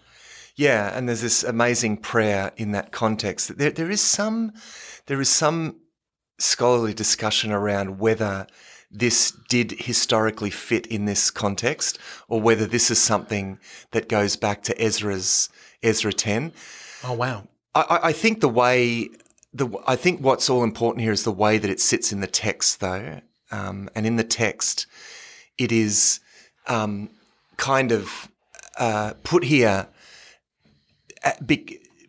[0.55, 3.57] Yeah, and there's this amazing prayer in that context.
[3.57, 4.51] There, there is some,
[5.07, 5.77] there is some
[6.37, 8.45] scholarly discussion around whether
[8.91, 13.59] this did historically fit in this context, or whether this is something
[13.91, 15.49] that goes back to Ezra's
[15.83, 16.53] Ezra ten.
[17.03, 17.47] Oh wow.
[17.73, 19.09] I, I- think the way
[19.53, 22.27] the I think what's all important here is the way that it sits in the
[22.27, 23.21] text, though,
[23.51, 24.87] um, and in the text,
[25.57, 26.19] it is
[26.67, 27.09] um,
[27.57, 28.29] kind of
[28.77, 29.87] uh, put here
[31.23, 31.31] uh,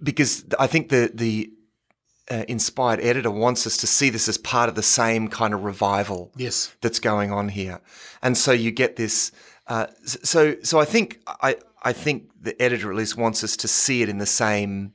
[0.02, 1.50] because I think the the
[2.30, 5.64] uh, inspired editor wants us to see this as part of the same kind of
[5.64, 6.74] revival Yes.
[6.80, 7.80] that's going on here,
[8.22, 9.32] and so you get this.
[9.68, 13.68] Uh, so so I think I I think the editor at least wants us to
[13.68, 14.92] see it in the same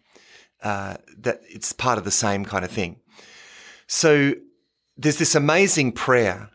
[0.63, 2.99] uh, that it's part of the same kind of thing.
[3.87, 4.33] So
[4.97, 6.49] there's this amazing prayer.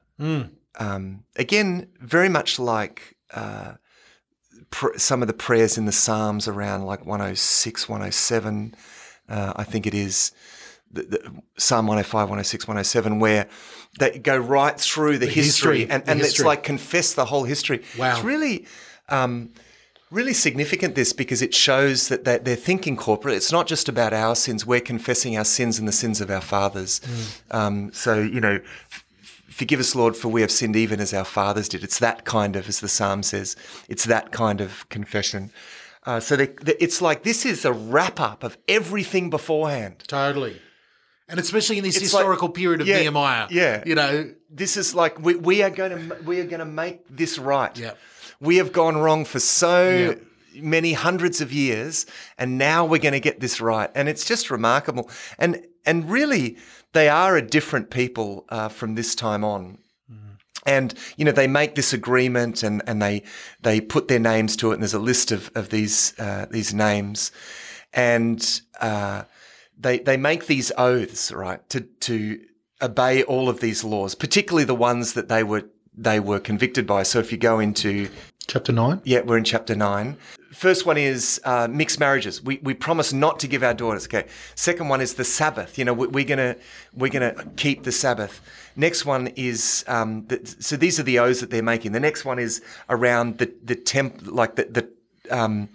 [0.79, 3.75] Um, again, very much like uh,
[4.71, 8.75] pr- some of the prayers in the Psalms around like 106, 107,
[9.29, 10.33] uh, I think it is.
[10.93, 13.49] The, the, Psalm 105, 106, 107, where
[13.99, 17.45] they go right through the, history, history, and, the and it's like confess the whole
[17.45, 17.83] history.
[17.99, 18.13] Wow.
[18.13, 18.67] It's really,
[19.09, 19.51] um,
[20.11, 23.35] really significant this because it shows that they're, they're thinking corporate.
[23.35, 24.65] It's not just about our sins.
[24.65, 27.01] We're confessing our sins and the sins of our fathers.
[27.51, 28.61] Um, so, you know,
[29.57, 31.83] forgive us, Lord, for we have sinned even as our fathers did.
[31.83, 33.57] It's that kind of, as the psalm says,
[33.89, 35.51] it's that kind of confession.
[36.05, 40.05] Uh, so they, they, it's like this is a wrap up of everything beforehand.
[40.07, 40.61] Totally.
[41.29, 43.47] And especially in this It's like- historical period of Yeah, Nehemiah.
[43.51, 43.83] yeah.
[43.87, 47.01] You know, This is like we, we are going to we are going to make
[47.11, 47.77] this right.
[47.79, 47.93] Yeah.
[48.41, 50.63] We have gone wrong for so Yeah.
[50.63, 52.07] many hundreds of years,
[52.39, 53.91] and now we're going to get this right.
[53.95, 55.11] And it's just remarkable.
[55.39, 56.57] And and really,
[56.93, 59.79] they are a different people uh, from this time on.
[60.65, 63.23] And you know they make this agreement, and, and they
[63.63, 66.75] they put their names to it, and there's a list of of these uh, these
[66.75, 67.31] names,
[67.93, 69.23] and uh,
[69.77, 72.41] they they make these oaths, right, to to
[72.83, 75.65] obey all of these laws, particularly the ones that they were
[75.97, 77.03] they were convicted by.
[77.03, 78.09] So if you go into
[78.47, 79.01] chapter 9.
[79.05, 80.17] yeah, we're in chapter nine.
[80.53, 82.43] First one is uh, mixed marriages.
[82.43, 84.07] We, we promise not to give our daughters.
[84.07, 84.27] Okay.
[84.55, 85.77] Second one is the Sabbath.
[85.77, 86.57] You know, we, we're gonna
[86.95, 88.41] we're gonna keep the Sabbath.
[88.75, 91.93] Next one is um, the, so these are the oaths that they're making.
[91.93, 95.69] The next one is around the the temp like the the um,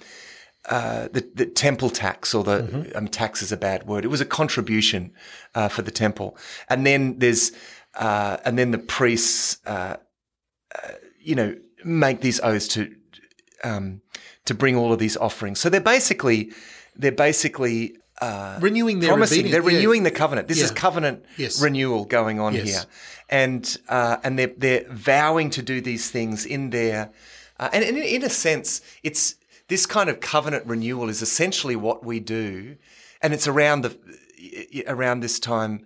[0.69, 4.06] uh, the, the temple tax or the um, tax is a bad word.
[4.06, 5.12] It was a contribution
[5.56, 6.38] uh, for the temple,
[6.69, 7.52] and then there's
[7.95, 9.97] uh, and then the priests, uh,
[10.76, 12.93] uh, you know, make these oaths to
[13.63, 14.02] um,
[14.45, 15.60] to bring all of these offerings.
[15.60, 16.52] So they're basically
[16.95, 19.39] they're basically uh, Renewing their promising.
[19.39, 19.52] obedience.
[19.63, 19.78] They're Yeah.
[19.80, 20.47] renewing the covenant.
[20.47, 21.60] This is covenant Yes.
[21.60, 22.67] renewal going on Yes.
[22.67, 22.84] here,
[23.30, 27.10] and uh, and they're they're vowing to do these things in their
[27.60, 29.36] uh, and in, in a sense, it's
[29.71, 32.75] this kind of covenant renewal is essentially what we do,
[33.21, 35.86] and it's around the around this time.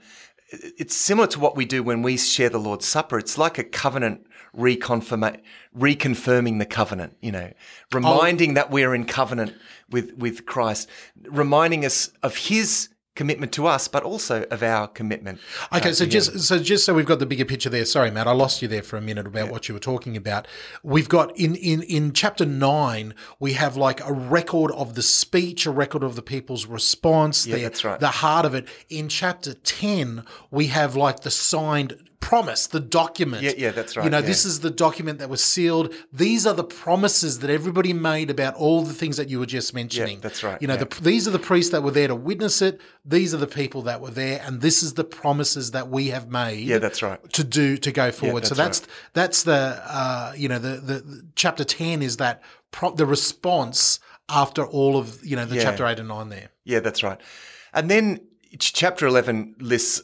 [0.50, 3.19] It's similar to what we do when we share the Lord's Supper.
[3.19, 4.26] It's like a covenant
[4.58, 5.39] reconfirma-
[5.78, 7.15] reconfirming the covenant.
[7.21, 7.54] You know,
[7.91, 8.54] reminding oh.
[8.56, 9.54] that we're in covenant
[9.88, 10.89] with with Christ,
[11.21, 15.39] reminding us of His commitment to us, but also of our commitment.
[15.73, 16.39] Okay, uh, so just Him.
[16.39, 17.86] so just so we've got the bigger picture there.
[17.86, 20.47] Sorry, Matt, I lost you there for a minute about what you were talking about.
[20.84, 25.65] We've got in in in chapter nine, we have like a record of the speech,
[25.65, 27.47] a record of the people's response.
[27.47, 27.99] Yeah, the, that's right.
[27.99, 28.67] The heart of it.
[28.89, 31.97] In chapter ten, we have like the signed
[32.30, 33.44] promise, the document.
[33.44, 34.04] Yeah, yeah, that's right.
[34.04, 34.26] You know, yeah.
[34.26, 35.94] this is the document that was sealed.
[36.12, 39.74] These are the promises that everybody made about all the things that you were just
[39.74, 40.20] mentioning.
[40.22, 40.86] that's right, You know, yeah.
[40.86, 42.82] the these are the priests that were there to witness it.
[43.06, 46.30] These are the people that were there, and this is the promises that we have
[46.30, 46.66] made.
[46.68, 47.20] Yeah, that's right.
[47.34, 48.46] To do to go forward.
[48.46, 52.42] so that's that's that's the uh, you know the, the the chapter ten is that
[52.72, 55.64] pro- the response after all of you know the Yeah.
[55.64, 56.50] chapter eight and nine there.
[56.64, 57.20] Yeah, that's right.
[57.74, 58.22] And then
[58.58, 60.02] chapter 11 lists,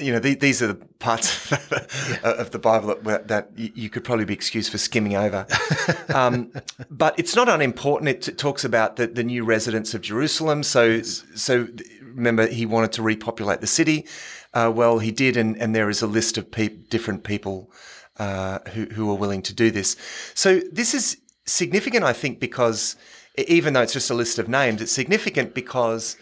[0.00, 1.52] you know, the, these are the parts
[2.22, 5.46] of the Bible that, that you, could probably be excused for skimming over.
[6.14, 6.52] um,
[6.90, 8.28] but it's not unimportant.
[8.28, 10.62] It talks about the, the new residents of Jerusalem.
[10.62, 11.66] So, so
[12.00, 14.06] remember, he wanted to repopulate the city.
[14.54, 17.70] Uh, well, he did, and, and there is a list of peop different people
[18.18, 19.96] uh, who, who are willing to do this.
[20.34, 22.96] So this is significant, I think, because
[23.36, 26.16] even though it's just a list of names, it's significant because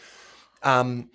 [0.63, 1.11] um,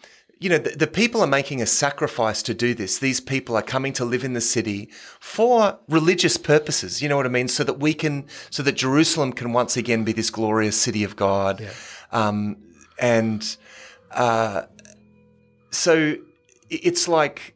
[0.45, 2.99] you know, the, the people are making a sacrifice to do this.
[2.99, 7.01] These people are coming to live in the city for religious purposes.
[7.01, 7.47] You know what I mean?
[7.47, 11.15] So that we can, so that Jerusalem can once again be this glorious city of
[11.15, 11.67] God.
[12.12, 12.58] Um,
[12.99, 13.58] and
[14.12, 14.65] uh,
[15.71, 16.15] so
[16.69, 17.55] it's like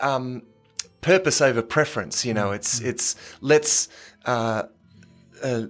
[0.00, 0.42] um,
[1.00, 2.26] purpose over preference.
[2.26, 3.88] You know, it's it's let's
[4.26, 4.64] uh,
[5.42, 5.62] uh,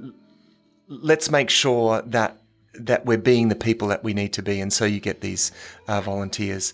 [0.89, 2.41] let's make sure that
[2.87, 5.53] that we're being the people that we need to be, and so you get these
[5.87, 6.73] uh, volunteers.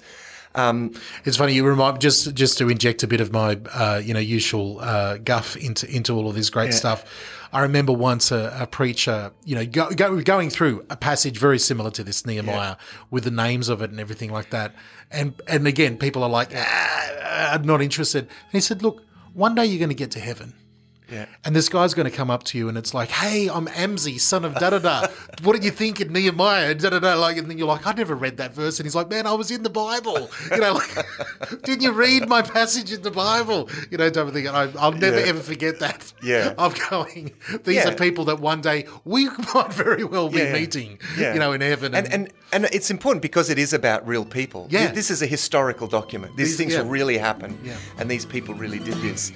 [0.57, 0.93] Um,
[1.25, 4.21] It's funny you remind just just to inject a bit of my uh, you know
[4.21, 7.05] usual uh, guff into into all of this great stuff.
[7.53, 11.61] I remember once a, a preacher, you know, go, go, going through a passage very
[11.61, 12.75] similar to this Nehemiah
[13.13, 14.75] with the names of it and everything like that,
[15.11, 18.25] and and again, people are like, ah, I'm not interested.
[18.25, 19.03] And he said, look,
[19.35, 20.55] one day you're going to get to heaven.
[21.11, 23.67] Yeah, And this guy's going to come up to you and it's like, hey, I'm
[23.67, 25.07] Amzi, son of da da da.
[25.43, 26.75] What did you think in Nehemiah?
[26.75, 27.15] Da da da.
[27.17, 28.79] Like, and then you're like, I never read that verse.
[28.79, 30.31] And he's like, man, I was in the Bible.
[30.51, 31.07] You know, like,
[31.65, 33.69] didn't you read my passage in the Bible?
[33.91, 34.47] You know, type of thing.
[34.47, 35.27] And I, I'll never Yeah.
[35.27, 36.13] ever forget that.
[36.23, 36.55] Yeah.
[36.59, 37.33] I'm going,
[37.65, 37.91] these Yeah.
[37.91, 40.53] are people that one day we might very well be Yeah.
[40.55, 41.95] meeting, you know, in heaven.
[41.95, 44.69] and and and it's important because it is about real people.
[44.71, 44.91] Yeah.
[44.93, 46.37] this is a historical document.
[46.37, 47.77] These These- things really happen, Yeah.
[47.99, 49.33] and these people really did this.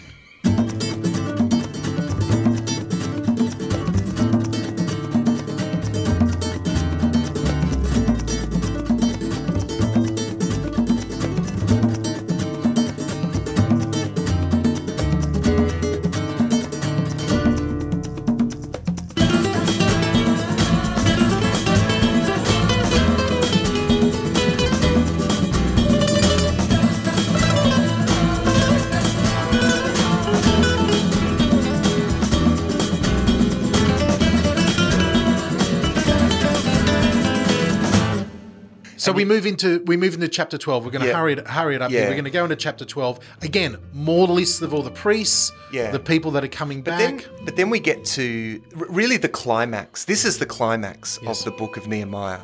[39.09, 40.85] So we move into we move into chapter twelve.
[40.85, 41.15] We're going to Yeah.
[41.17, 41.91] hurry it hurry it up.
[41.91, 42.03] here.
[42.05, 43.79] We're going to go into chapter twelve again.
[43.95, 45.91] More lists of all the priests, Yeah.
[45.91, 46.99] the people that are coming back.
[46.99, 50.05] Then, but then we get to really the climax.
[50.05, 52.41] This is the climax of the book of Nehemiah,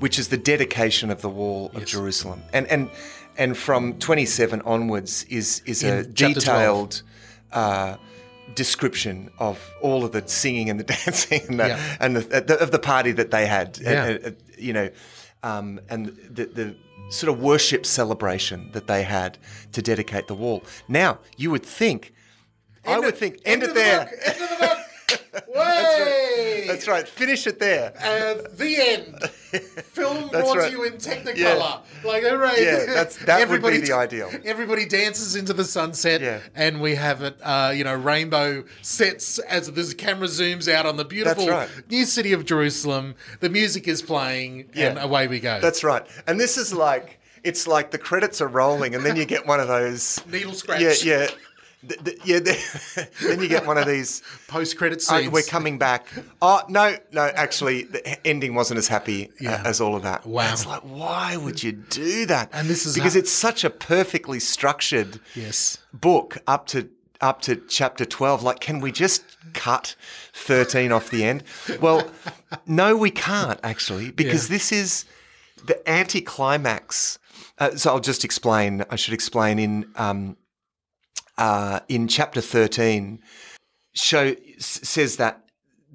[0.00, 2.42] which is the dedication of the wall of Jerusalem.
[2.52, 2.90] And and
[3.38, 6.34] and from 27 onwards is is a In 12.
[6.34, 7.02] detailed
[7.52, 7.96] uh,
[8.54, 11.96] description of all of the singing and the dancing and the, Yeah.
[12.00, 13.78] and the, the, of the party that they had.
[13.80, 14.18] Yeah.
[14.24, 14.90] Uh, uh, you know,
[15.42, 16.76] um, and the, the
[17.10, 19.38] sort of worship celebration that they had
[19.72, 20.62] to dedicate the wall.
[20.88, 22.12] Now, you would think,
[22.86, 24.08] I would think, end, it there.
[24.24, 24.78] End of the book.
[25.54, 26.64] Way.
[26.66, 27.06] That's right.
[27.06, 27.92] Finish it there.
[27.98, 29.30] Uh, the end.
[29.92, 30.70] Film That's brought right.
[30.70, 31.36] to you in Technicolor.
[31.36, 31.80] Yeah.
[32.04, 32.64] Like, hooray.
[32.64, 34.30] Yeah, that's- that would be Everybody the ideal.
[34.44, 36.40] Everybody dances into the sunset, Yeah.
[36.54, 40.96] and we have it, uh, you know, rainbow sets as the camera zooms out on
[40.96, 41.68] the beautiful right.
[41.90, 43.14] new city of Jerusalem.
[43.40, 45.60] The music is playing, and away we go.
[45.60, 46.06] That's right.
[46.26, 49.60] And this is like it's like the credits are rolling, and then you get one
[49.60, 50.80] of those needle scratch.
[50.80, 51.28] Yeah, yeah,
[51.88, 52.38] Th- th- yeah.
[52.40, 54.22] th- then you get one of these.
[54.48, 55.32] Post-credit "Oh, scenes.
[55.32, 56.06] we're coming back.
[56.40, 57.22] Oh no, no.
[57.34, 59.62] Actually, the ending wasn't as happy uh, Yeah.
[59.64, 60.24] as all of that.
[60.26, 60.52] Wow.
[60.52, 62.50] It's like, why would you do that?
[62.52, 65.78] And this is because how- it's such a perfectly structured Yes.
[65.92, 66.88] book up to
[67.20, 69.22] up to chapter 12 like can we just
[69.54, 69.94] cut
[70.32, 71.44] 13 off the end
[71.80, 72.10] well
[72.66, 74.56] no we can't actually because Yeah.
[74.56, 75.04] this is
[75.64, 77.20] the anticlimax
[77.60, 80.36] uh, so i'll just explain i should explain in um,
[81.38, 83.20] uh, in chapter 13
[83.94, 85.44] show s- says that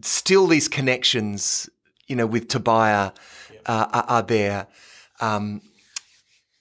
[0.02, 1.69] still these connections
[2.08, 3.12] you know with tobiah
[3.65, 4.67] uh, are, are there
[5.19, 5.62] um,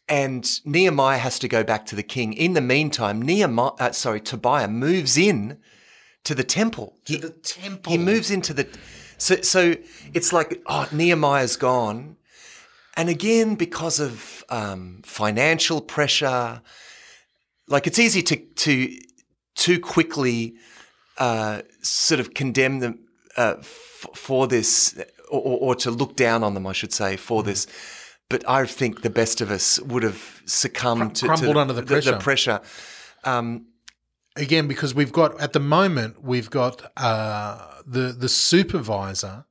[0.08, 2.32] and Nehemiah has to go back to the king.
[2.32, 5.58] In the meantime, Nehemiah, uh, sorry, Tobiah moves in
[6.22, 6.96] to the temple.
[7.06, 7.90] To He, the temple.
[7.90, 8.68] he moves into the.
[9.18, 9.74] So, so
[10.14, 12.16] it's like, oh, Nehemiah's gone.
[12.96, 16.62] And again, because of um, financial pressure,
[17.68, 18.98] like it's easy to, to
[19.54, 20.54] too quickly
[21.18, 22.98] uh, sort of condemn them
[23.36, 25.00] uh, f- for this,
[25.30, 27.46] or, or, to look down on them, I should say, for Mm.
[27.46, 27.66] this.
[28.28, 31.82] But I think the best of us would have succumbed to, to crumbled under the
[31.82, 32.10] pressure.
[32.12, 32.60] The, pressure.
[33.24, 33.66] Um,
[34.36, 39.44] again because we've got at the moment we've got uh, the the supervisor,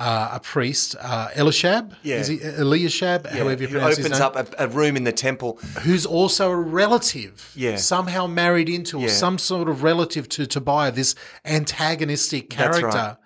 [0.00, 1.94] uh, a priest, uh, Elishab.
[2.02, 2.16] Yeah.
[2.16, 3.26] Is he Eliashab?
[3.26, 4.22] however you who pronounce opens his name.
[4.22, 5.58] up a, a room in the temple.
[5.82, 7.76] who's also a relative, Yeah.
[7.76, 12.98] somehow married into or some sort of relative to Tobiah, this antagonistic That's character.
[12.98, 13.16] right.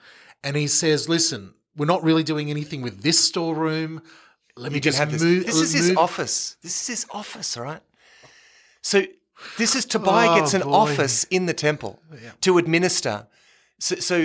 [0.45, 4.03] And he says, "Listen, we're not really doing anything with this storeroom.
[4.57, 5.23] Let me You can just have this.
[5.23, 6.57] move." This is his move- office.
[6.63, 7.83] This is his office, all right?
[8.83, 9.05] So
[9.59, 10.71] this is Tobiah Oh, gets an boy.
[10.73, 12.01] office in the temple
[12.41, 13.27] to administer.
[13.83, 14.17] So, so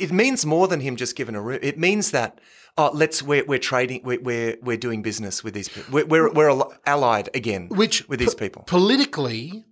[0.00, 1.58] it means more than him just giving a room.
[1.62, 2.40] It means that
[2.78, 5.92] oh, let's we're, we're trading, we're, we're we're doing business with these people.
[5.92, 8.62] We're we're, we're al- allied again, which with these po- people.
[8.66, 9.64] politically,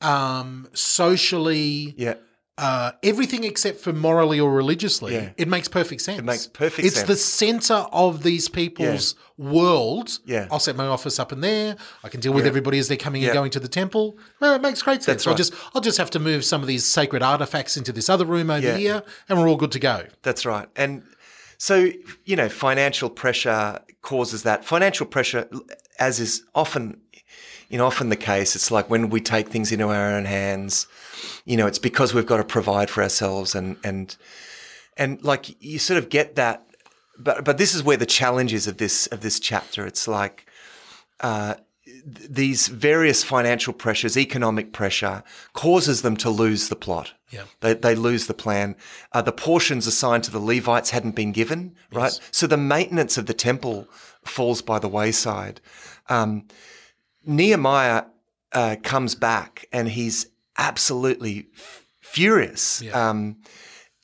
[0.00, 2.14] um, socially, Yeah,
[2.58, 5.28] uh, everything except for morally or religiously, Yeah.
[5.36, 6.20] it makes perfect sense.
[6.20, 6.86] It makes perfect sense.
[6.86, 7.08] it's sense.
[7.08, 10.18] the center of these people's world.
[10.24, 10.48] Yeah.
[10.50, 11.76] I'll set my office up in there.
[12.02, 13.28] I can deal with everybody as they're coming Yeah.
[13.28, 14.16] and going to the temple.
[14.40, 15.24] Well, it makes great sense.
[15.24, 18.08] That's I'll just I'll just have to move some of these sacred artifacts into this
[18.08, 18.76] other room over Yeah.
[18.76, 20.04] here, and we're all good to go.
[20.22, 20.68] That's right.
[20.76, 21.02] And
[21.58, 21.90] so,
[22.24, 24.64] you know, financial pressure causes that.
[24.64, 25.48] Financial pressure,
[25.98, 27.00] as is often,
[27.68, 30.86] you know, often the case, it's like when we take things into our own hands,
[31.44, 34.16] you know, it's because we've got to provide for ourselves and, and,
[34.96, 36.66] and like you sort of get that.
[37.18, 39.86] But, but this is where the challenge is of this, of this chapter.
[39.86, 40.46] It's like,
[41.20, 41.54] uh,
[42.04, 45.22] these various financial pressures, economic pressure,
[45.54, 47.14] causes them to lose the plot.
[47.30, 47.44] Yeah.
[47.60, 48.76] They, they lose the plan.
[49.12, 52.18] Uh, the portions assigned to the Levites hadn't been given, right?
[52.30, 53.88] So the maintenance of the temple
[54.24, 55.60] falls by the wayside.
[56.08, 56.46] Um,
[57.26, 58.04] Nehemiah
[58.52, 60.26] uh, comes back and he's
[60.58, 62.80] absolutely f- furious.
[62.82, 63.08] Yeah.
[63.10, 63.38] Um,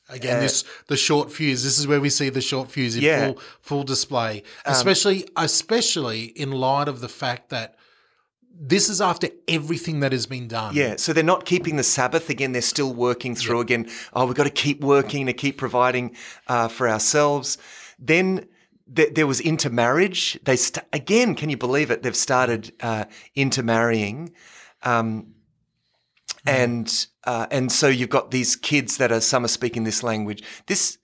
[0.09, 1.63] Again, this the short fuse.
[1.63, 3.25] This is where we see the short fuse in Yeah.
[3.27, 7.75] full full display, especially especially in light of the fact that
[8.55, 10.75] this is after everything that has been done.
[10.75, 12.51] Yeah, so they're not keeping the Sabbath again.
[12.51, 13.89] They're still working through again.
[14.13, 16.15] Oh, we've got to keep working to keep providing
[16.47, 17.57] uh, for ourselves.
[17.97, 18.47] Then
[18.95, 20.39] th- there was intermarriage.
[20.43, 22.03] They st- again, can you believe it?
[22.03, 24.33] They've started uh, intermarrying,
[24.83, 25.33] um,
[26.45, 30.43] and uh, and so you've got these kids that are some are speaking this language.
[30.67, 30.97] This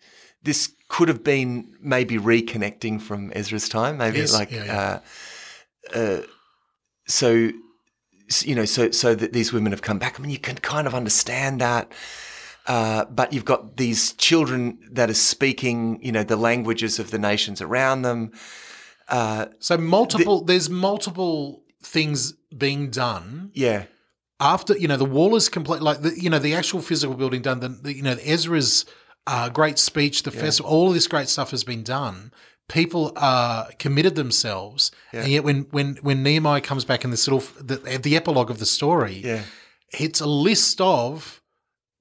[0.44, 3.98] this could have been maybe reconnecting from Ezra's time.
[3.98, 4.52] Maybe Yes, like.
[4.52, 5.00] yeah, yeah.
[5.94, 6.22] Uh, uh,
[7.08, 7.52] so
[8.44, 10.20] you know, so so that these women have come back.
[10.20, 11.92] I mean, you can kind of understand that.
[12.70, 17.18] Uh, but you've got these children that are speaking, you know, the languages of the
[17.20, 18.32] nations around them.
[19.60, 20.42] so multiple.
[20.44, 23.84] there's multiple things being done Yeah.
[24.40, 25.82] after you know the wall is complete.
[25.82, 27.60] Like the you know the actual physical building done.
[27.60, 28.86] The, the you know Ezra's
[29.28, 32.32] uh, great speech, the festival, all of this great stuff has been done.
[32.68, 37.44] People uh, committed themselves, and yet when when when Nehemiah comes back in this little
[37.64, 39.44] the, the epilogue of the story, Yeah.
[39.92, 41.39] it's a list of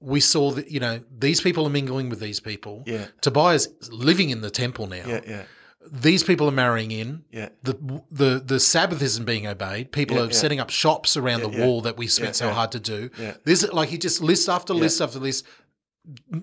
[0.01, 2.83] we saw that you know these people are mingling with these people.
[2.87, 3.07] Yeah.
[3.21, 5.05] Tobiah's living in the temple now.
[5.07, 5.21] Yeah.
[5.27, 5.43] Yeah.
[5.91, 7.25] These people are marrying in.
[7.33, 7.49] Yeah.
[7.63, 7.75] The
[8.11, 9.91] the the Sabbath isn't being obeyed.
[9.91, 10.33] People Yeah, are yeah.
[10.33, 11.65] setting up shops around the yeah.
[11.65, 13.11] wall that we spent so hard to do.
[13.19, 13.35] Yeah.
[13.45, 15.47] This like he just list after list after list.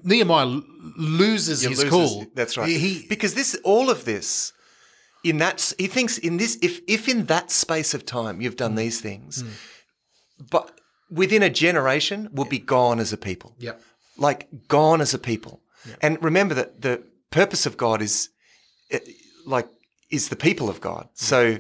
[0.04, 0.62] Nehemiah
[0.98, 2.26] loses his loses- cool.
[2.36, 2.70] That's right.
[2.70, 4.54] He, because this, all of this,
[5.24, 8.58] in that, he thinks in this, if if in that space of time you've Mm.
[8.58, 9.44] done these things,
[10.52, 10.75] but
[11.16, 13.56] within a generation, we'll be gone as a people.
[13.60, 13.82] Yep.
[14.18, 15.62] like gone as a people.
[16.02, 18.30] And remember that the purpose of God is
[18.92, 19.00] eh,
[19.46, 19.68] like
[20.10, 21.10] is the people of God.
[21.14, 21.60] So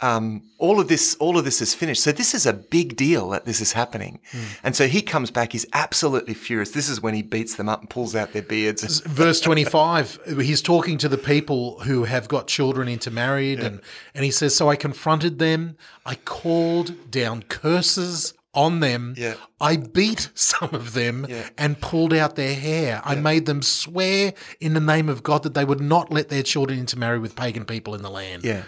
[0.00, 2.02] um, all of this, all of this is finished.
[2.02, 4.18] So this is a big deal that this is happening.
[4.64, 5.52] And so he comes back.
[5.52, 6.72] He's absolutely furious.
[6.72, 8.82] This is when he beats them up and pulls out their beards.
[9.00, 13.80] verse 25 he's talking to the people who have got children intermarried and
[14.14, 19.34] and he says so i confronted them i called down curses on them Yeah.
[19.60, 21.48] i beat some of them Yeah.
[21.56, 25.54] and pulled out their hair i made them swear in the name of god that
[25.54, 28.64] they would not let their children intermarry with pagan people in the land Yeah.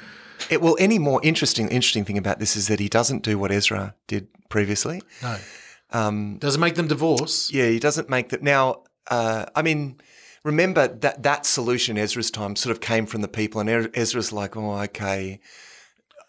[0.50, 3.50] It, well, any more interesting interesting thing about this is that he doesn't do what
[3.52, 5.00] Ezra did previously.
[5.22, 5.36] no
[5.90, 8.42] um, doesn't make them divorce Yeah, he doesn't make that.
[8.42, 10.00] Now, uh, I mean,
[10.42, 14.56] remember that that solution Ezra's time sort of came from the people, and Ezra's like,
[14.56, 15.40] oh, okay.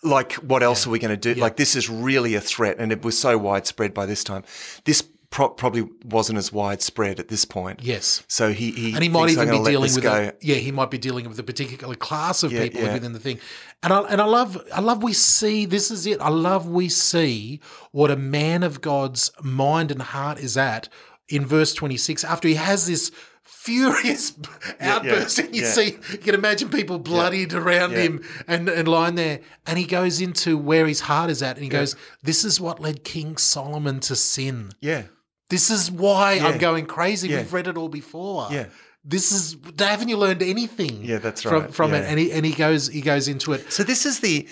[0.06, 1.40] Like, what else are we going to do?
[1.40, 4.44] Like, this is really a threat, and it was so widespread by this time.
[4.86, 7.82] This pro- probably wasn't as widespread at this point.
[7.84, 10.90] yes So he, he and he might even be dealing with a, yeah he might
[10.90, 12.94] be dealing with a particular class of Yeah, people yeah.
[12.94, 13.40] within the thing
[13.84, 16.88] and I, and I love I love we see this is it I love we
[16.88, 17.60] see
[17.92, 20.88] what a man of God's mind and heart is at
[21.28, 23.12] in verse 26 after he has this
[23.46, 24.34] furious
[24.80, 25.70] outburst and you yeah.
[25.70, 27.98] see you can imagine people bloodied around Yeah.
[28.00, 31.64] him and, and lying there and he goes into where his heart is at and
[31.64, 35.04] he goes this is what led King Solomon to sin Yeah,
[35.50, 37.30] this is why I'm going crazy.
[37.30, 37.38] Yeah.
[37.38, 38.48] We've read it all before.
[38.52, 38.66] Yeah.
[39.04, 41.04] This is haven't you learned anything?
[41.06, 41.74] Yeah, that's From right.
[41.74, 42.00] from it.
[42.00, 42.10] Yeah.
[42.10, 43.72] And he and he goes he goes into it.
[43.72, 44.48] So this is the,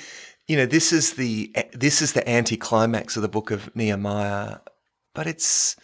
[0.47, 4.57] you know, this is the this is the anticlimax of the book of Nehemiah,
[5.15, 5.75] but it's,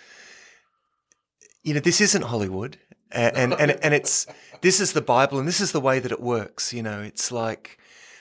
[1.64, 2.78] you know, this isn't Hollywood,
[3.12, 4.28] and and and it's
[4.62, 6.74] this is the Bible, and this is the way that it works.
[6.74, 7.78] You know, it's like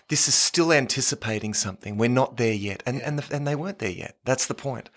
[0.08, 1.96] this is still anticipating something.
[1.96, 4.16] We're not there yet, and and the, and they weren't there yet.
[4.24, 4.90] That's the point.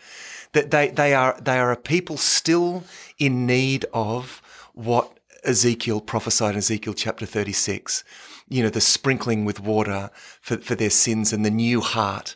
[0.54, 2.84] That they they are they are a people still
[3.18, 4.42] in need of
[4.74, 8.04] what Ezekiel prophesied in Ezekiel chapter 36.
[8.48, 10.12] You know, the sprinkling with water
[10.42, 12.36] for, for their sins and the new heart.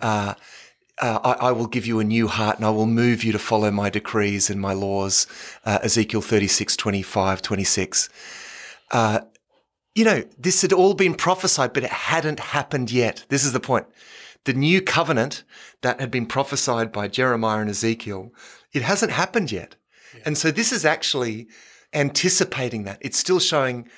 [0.00, 0.34] Uh,
[1.00, 3.38] uh, I, I will give you a new heart and I will move you to
[3.38, 5.26] follow my decrees and my laws.
[5.64, 8.08] Uh, Ezekiel 36, 25, 26.
[8.90, 9.20] Uh,
[9.94, 13.24] you know, this had all been prophesied, but it hadn't happened yet.
[13.28, 13.86] This is the point.
[14.44, 15.42] The new covenant
[15.82, 18.32] that had been prophesied by Jeremiah and Ezekiel,
[18.72, 19.76] it hasn't happened yet.
[20.24, 21.48] And so this is actually
[21.92, 22.98] anticipating that.
[23.00, 23.88] It's still showing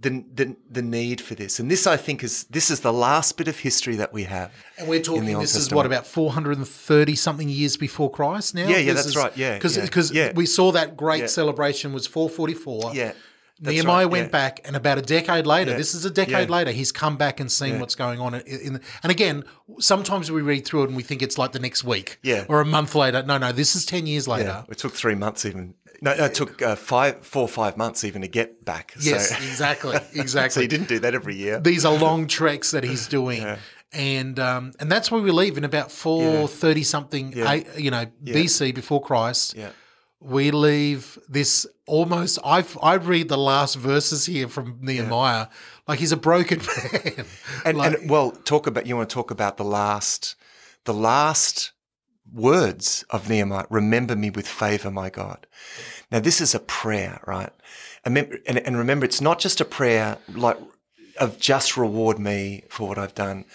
[0.00, 1.58] the, the the need for this.
[1.58, 4.52] And this I think is this is the last bit of history that we have.
[4.78, 8.68] And we're in talking this is what about 430 something years before Christ now?
[8.68, 9.36] Yeah, yeah, This that's is- right.
[9.36, 10.32] Yeah, Because yeah, because yeah.
[10.34, 11.26] we saw that great Yeah.
[11.26, 12.92] celebration was 444.
[12.94, 13.12] Yeah.
[13.58, 14.32] that's Nehemiah right, went yeah.
[14.32, 15.76] back, and about a decade later, Yeah.
[15.78, 16.54] this is a decade Yeah.
[16.56, 18.34] later, he's come back and seen what's going on.
[18.34, 19.44] In, in, and again,
[19.78, 22.44] sometimes we read through it and we think it's like the next week, Yeah.
[22.50, 23.22] or a month later.
[23.22, 24.62] No, no, this is ten years later.
[24.66, 25.72] Yeah, it took three months even.
[26.00, 28.94] No, no it took uh, five, four, or five months even to get back.
[29.00, 30.62] Yes, so, exactly, so exactly.
[30.62, 31.60] he didn't do that every year.
[31.60, 33.56] These are long treks that he's doing,
[33.92, 38.06] and um, and that's where we leave in about four thirty something, eight, you know,
[38.24, 39.56] BC before Christ.
[39.56, 39.70] Yeah.
[40.18, 42.38] We leave this almost.
[42.44, 45.48] I I read the last verses here from Nehemiah
[45.86, 46.60] like he's a broken
[46.92, 47.26] man.
[47.64, 50.36] And, Like- and well, talk about you want to talk about the last,
[50.84, 51.72] the last
[52.32, 53.66] words of Nehemiah.
[53.70, 55.46] Remember me with favor, my God.
[56.10, 57.52] Now this is a prayer, right?
[58.04, 58.16] And,
[58.76, 60.58] remember, it's not just a prayer like
[61.18, 63.46] of just reward me for what I've done,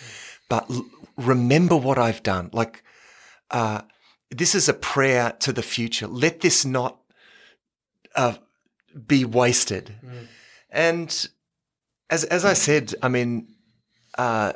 [0.50, 0.70] but
[1.16, 2.50] remember what I've done.
[2.52, 2.84] Like,
[3.50, 3.82] uh,
[4.30, 6.08] this is a prayer to the future.
[6.08, 7.00] Let this not
[8.16, 8.36] uh,
[9.08, 9.96] be wasted.
[10.70, 11.28] And
[12.10, 13.48] as as I said, I mean,
[14.18, 14.54] uh,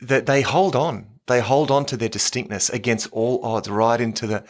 [0.00, 1.13] that they hold on.
[1.26, 4.44] They hold on to their distinctness against all odds, right into the,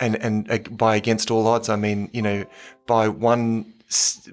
[0.00, 2.44] and and by against all odds, I mean you know
[2.86, 3.74] by one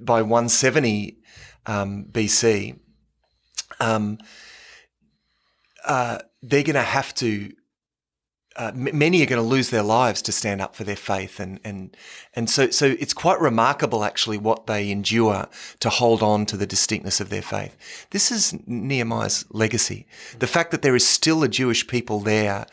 [0.01, 1.19] by one seventy
[1.65, 2.79] um, BC,
[3.79, 4.17] um,
[5.85, 7.51] uh, they're going to have to.
[8.55, 11.59] Uh, many are going to lose their lives to stand up for their faith, and
[11.63, 11.95] and
[12.35, 15.47] and so so it's quite remarkable actually what they endure
[15.79, 17.75] to hold on to the distinctness of their faith.
[18.11, 20.05] This is Nehemiah's legacy.
[20.37, 22.67] The fact that there is still a Jewish people there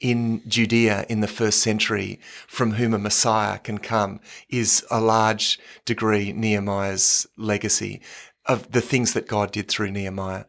[0.00, 5.58] in Judea in the first century from whom a Messiah can come is a large
[5.84, 8.02] degree Nehemiah's legacy
[8.46, 10.44] of the things that God did through Nehemiah.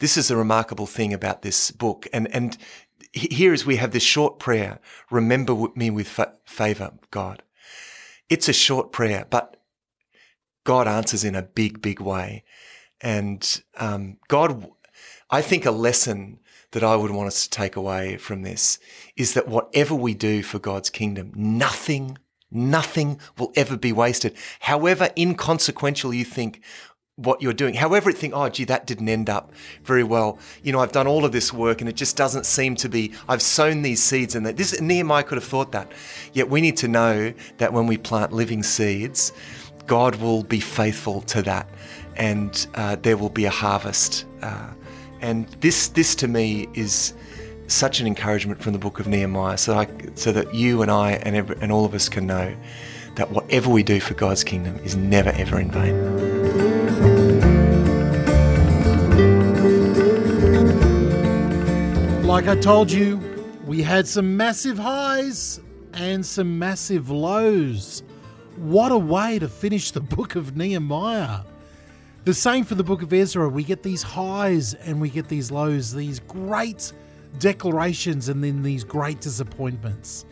[0.00, 2.06] This is a remarkable thing about this book.
[2.12, 2.56] And, and
[3.12, 4.80] here as we have this short prayer,
[5.10, 7.42] remember me with fa- favor, God.
[8.28, 9.56] It's a short prayer, but
[10.64, 12.44] God answers in a big, big way.
[13.00, 14.70] And um, God,
[15.30, 16.40] I think a lesson
[16.72, 18.78] that I would want us to take away from this
[19.16, 22.18] is that whatever we do for God's kingdom, nothing,
[22.50, 24.36] nothing will ever be wasted.
[24.60, 26.62] However inconsequential you think
[27.18, 27.74] what you're doing.
[27.74, 29.52] However, it think, oh, gee, that didn't end up
[29.82, 30.38] very well.
[30.62, 33.12] You know, I've done all of this work and it just doesn't seem to be.
[33.28, 35.90] I've sown these seeds, and that this Nehemiah could have thought that.
[36.32, 39.32] Yet we need to know that when we plant living seeds,
[39.86, 41.68] God will be faithful to that,
[42.16, 44.24] and uh, there will be a harvest.
[44.40, 44.68] Uh,
[45.20, 47.14] and this, this to me is
[47.66, 51.12] such an encouragement from the book of Nehemiah, so, I, so that you and I
[51.12, 52.54] and, every, and all of us can know
[53.16, 56.37] that whatever we do for God's kingdom is never ever in vain.
[62.28, 63.16] Like I told you,
[63.64, 65.62] we had some massive highs
[65.94, 68.02] and some massive lows.
[68.56, 71.40] What a way to finish the book of Nehemiah.
[72.26, 73.48] The same for the book of Ezra.
[73.48, 76.92] We get these highs and we get these lows, these great
[77.38, 80.26] declarations and then these great disappointments.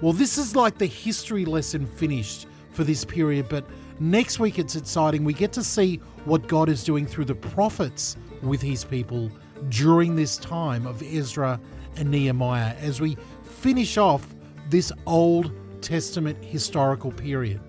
[0.00, 3.64] Well, this is like the history lesson finished for this period, but
[4.00, 5.22] next week it's exciting.
[5.22, 9.30] We get to see what God is doing through the prophets with his people
[9.68, 11.58] during this time of Ezra
[11.96, 14.34] and Nehemiah as we finish off
[14.68, 17.60] this Old Testament historical period.